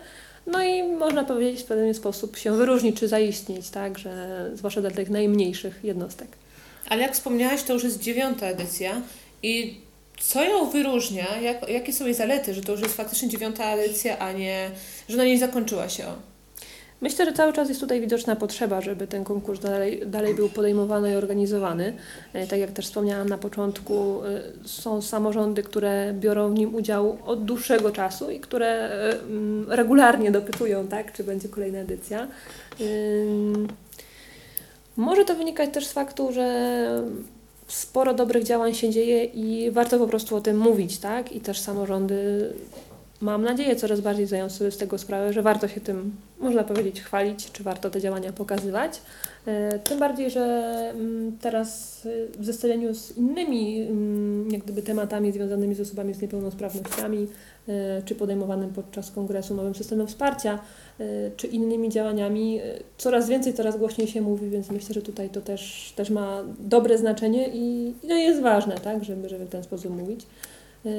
no 0.47 0.65
i 0.65 0.83
można 0.83 1.25
powiedzieć 1.25 1.63
w 1.63 1.65
pewien 1.65 1.95
sposób 1.95 2.37
się 2.37 2.57
wyróżnić 2.57 3.01
czy 3.01 3.09
zaistnieć, 3.09 3.71
tak, 3.71 3.99
że 3.99 4.51
zwłaszcza 4.55 4.81
dla 4.81 4.91
tych 4.91 5.11
najmniejszych 5.11 5.81
jednostek. 5.83 6.29
Ale 6.89 7.03
jak 7.03 7.13
wspomniałaś, 7.13 7.63
to 7.63 7.73
już 7.73 7.85
jest 7.85 8.01
dziewiąta 8.01 8.47
edycja 8.47 9.03
i 9.43 9.81
co 10.21 10.45
ją 10.45 10.71
wyróżnia? 10.71 11.37
Jak, 11.41 11.69
jakie 11.69 11.93
są 11.93 12.05
jej 12.05 12.15
zalety, 12.15 12.55
że 12.55 12.63
to 12.63 12.73
już 12.73 12.81
jest 12.81 12.95
faktycznie 12.95 13.29
dziewiąta 13.29 13.65
edycja, 13.65 14.19
a 14.19 14.33
nie, 14.33 14.71
że 15.09 15.17
na 15.17 15.25
niej 15.25 15.39
zakończyła 15.39 15.89
się? 15.89 16.05
Myślę, 17.01 17.25
że 17.25 17.33
cały 17.33 17.53
czas 17.53 17.69
jest 17.69 17.81
tutaj 17.81 18.01
widoczna 18.01 18.37
potrzeba, 18.37 18.81
żeby 18.81 19.07
ten 19.07 19.25
konkurs 19.25 19.61
dalej, 19.61 20.03
dalej 20.07 20.35
był 20.35 20.49
podejmowany 20.49 21.13
i 21.13 21.15
organizowany. 21.15 21.93
E, 22.33 22.47
Tak 22.47 22.59
jak 22.59 22.71
też 22.71 22.87
wspomniałam 22.87 23.29
na 23.29 23.39
początku, 23.39 24.25
e, 24.25 24.69
są 24.69 25.03
samorządy, 25.03 25.63
które 25.63 26.15
biorą 26.21 26.51
w 26.51 26.55
nim 26.55 26.75
udział 26.75 27.19
od 27.27 27.45
dłuższego 27.45 27.91
czasu 27.91 28.31
i 28.31 28.41
które 28.41 28.69
e, 28.69 29.21
mm, 29.21 29.67
regularnie 29.73 30.31
dopytują, 30.31 30.89
tak, 30.89 31.13
czy 31.13 31.25
będzie 31.25 31.49
kolejna 31.49 31.79
edycja. 31.79 32.29
Może 34.97 35.25
to 35.25 35.35
wynikać 35.35 35.71
też 35.75 35.87
z 35.87 35.93
faktu, 35.93 36.33
że 36.33 37.03
sporo 37.69 38.15
dobrych 38.15 38.45
działań 38.45 38.75
się 38.75 38.91
dzieje 38.91 39.25
i 39.25 39.71
warto 39.71 39.99
po 39.99 40.07
prostu 40.07 40.37
o 40.37 40.41
tym 40.41 40.59
mówić, 40.59 40.99
tak? 40.99 41.33
I 41.33 41.41
też 41.41 41.61
samorządy, 41.61 42.53
mam 43.21 43.43
nadzieję, 43.43 43.77
coraz 43.77 44.01
bardziej 44.01 44.27
zdają 44.27 44.51
sobie 44.51 44.71
z 44.71 44.77
tego 44.77 44.99
sprawę, 44.99 45.33
że 45.33 45.43
warto 45.43 45.69
się 45.69 45.81
tym, 45.81 46.13
można 46.39 46.65
powiedzieć, 46.65 47.01
chwalić, 47.01 47.53
czy 47.53 47.63
warto 47.63 47.91
te 47.91 48.01
działania 48.01 48.33
pokazywać. 48.33 49.01
E, 49.47 49.79
Tym 49.79 49.99
bardziej, 49.99 50.31
że 50.31 50.45
mm, 50.95 51.39
teraz 51.41 52.01
e, 52.07 52.41
w 52.43 52.45
zestawieniu 52.45 52.95
z 52.95 53.17
innymi 53.17 53.83
mm, 53.83 54.51
jak 54.51 54.63
gdyby 54.63 54.83
tematami 54.83 55.33
związanymi 55.33 55.75
z 55.75 55.81
osobami 55.81 56.15
z 56.15 56.23
niepełnosprawnościami, 56.23 57.27
e, 57.69 58.03
czy 58.05 58.15
podejmowanym 58.15 58.71
podczas 58.71 59.11
kongresu 59.11 59.55
nowym 59.55 59.75
systemem 59.75 60.07
wsparcia, 60.07 60.59
czy 61.37 61.47
innymi 61.47 61.89
działaniami, 61.89 62.61
coraz 62.99 63.29
więcej, 63.29 63.55
coraz 63.55 63.77
głośniej 63.77 64.09
się 64.09 64.21
mówi, 64.21 64.51
więc 64.51 64.71
myślę, 64.71 64.95
że 64.95 65.03
tutaj 65.03 65.29
to 65.29 65.41
też, 65.41 65.93
też 65.97 66.11
ma 66.11 66.43
dobre 66.59 66.99
znaczenie 66.99 67.49
i, 67.55 67.95
to 68.09 68.15
jest 68.15 68.41
ważne, 68.41 68.75
tak, 68.75 69.05
żeby, 69.05 69.29
żeby 69.29 69.45
w 69.45 69.49
ten 69.49 69.65
sposób 69.65 69.97
mówić. 69.97 70.27
E, 70.87 70.91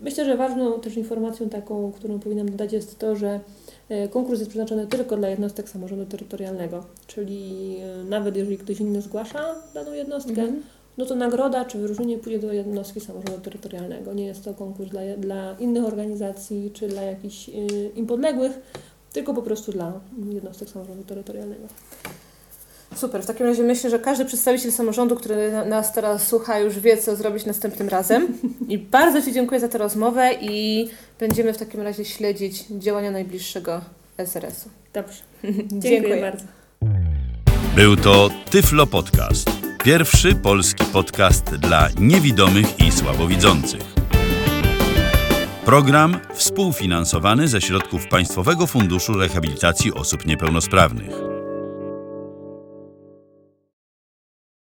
Myślę, 0.00 0.24
że 0.24 0.36
ważną 0.36 0.80
też 0.80 0.96
informacją 0.96 1.48
taką, 1.48 1.92
którą 1.92 2.18
powinnam 2.20 2.50
dodać 2.50 2.72
jest 2.72 2.98
to, 2.98 3.16
że 3.16 3.40
e, 3.88 4.08
konkurs 4.08 4.38
jest 4.38 4.50
przeznaczony 4.50 4.86
tylko 4.86 5.16
dla 5.16 5.28
jednostek 5.28 5.68
samorządu 5.68 6.06
terytorialnego, 6.06 6.84
czyli 7.06 7.76
e, 7.80 8.04
nawet 8.04 8.36
jeżeli 8.36 8.58
ktoś 8.58 8.80
inny 8.80 9.02
zgłasza 9.02 9.54
daną 9.74 9.92
jednostkę, 9.92 10.42
Mhm. 10.42 10.62
no 10.98 11.06
to 11.06 11.14
nagroda 11.14 11.64
czy 11.64 11.78
wyróżnienie 11.78 12.18
pójdzie 12.18 12.38
do 12.38 12.52
jednostki 12.52 13.00
samorządu 13.00 13.40
terytorialnego. 13.40 14.14
Nie 14.14 14.26
jest 14.26 14.44
to 14.44 14.54
konkurs 14.54 14.90
dla, 14.90 15.00
dla 15.18 15.56
innych 15.58 15.84
organizacji 15.84 16.70
czy 16.74 16.88
dla 16.88 17.02
jakichś 17.02 17.48
y, 17.48 17.52
im 17.94 18.06
podległych, 18.06 18.60
tylko 19.12 19.34
po 19.34 19.42
prostu 19.42 19.72
dla 19.72 20.00
jednostek 20.32 20.68
samorządu 20.70 21.04
terytorialnego. 21.04 21.66
Super, 22.98 23.22
w 23.22 23.26
takim 23.26 23.46
razie 23.46 23.62
myślę, 23.62 23.90
że 23.90 23.98
każdy 23.98 24.24
przedstawiciel 24.24 24.72
samorządu, 24.72 25.16
który 25.16 25.52
na- 25.52 25.64
nas 25.64 25.92
teraz 25.92 26.26
słucha, 26.26 26.58
już 26.58 26.78
wie, 26.78 26.96
co 26.96 27.16
zrobić 27.16 27.46
następnym 27.46 27.88
razem. 27.88 28.28
I 28.68 28.78
bardzo 28.78 29.22
Ci 29.22 29.32
dziękuję 29.32 29.60
za 29.60 29.68
tę 29.68 29.78
rozmowę 29.78 30.30
i 30.40 30.88
będziemy 31.20 31.52
w 31.52 31.58
takim 31.58 31.80
razie 31.80 32.04
śledzić 32.04 32.64
działania 32.70 33.10
najbliższego 33.10 33.80
SRS-u. 34.18 34.68
Dobrze. 34.94 35.22
Dziękuję. 35.72 36.20
bardzo. 36.20 36.44
Był 37.76 37.96
to 37.96 38.30
Tyflo 38.50 38.86
Podcast. 38.86 39.50
Pierwszy 39.84 40.34
polski 40.34 40.84
podcast 40.84 41.44
dla 41.44 41.88
niewidomych 42.00 42.80
i 42.80 42.92
słabowidzących. 42.92 43.80
Program 45.64 46.16
współfinansowany 46.34 47.48
ze 47.48 47.60
środków 47.60 48.06
Państwowego 48.08 48.66
Funduszu 48.66 49.12
Rehabilitacji 49.12 49.92
Osób 49.94 50.26
Niepełnosprawnych. 50.26 51.37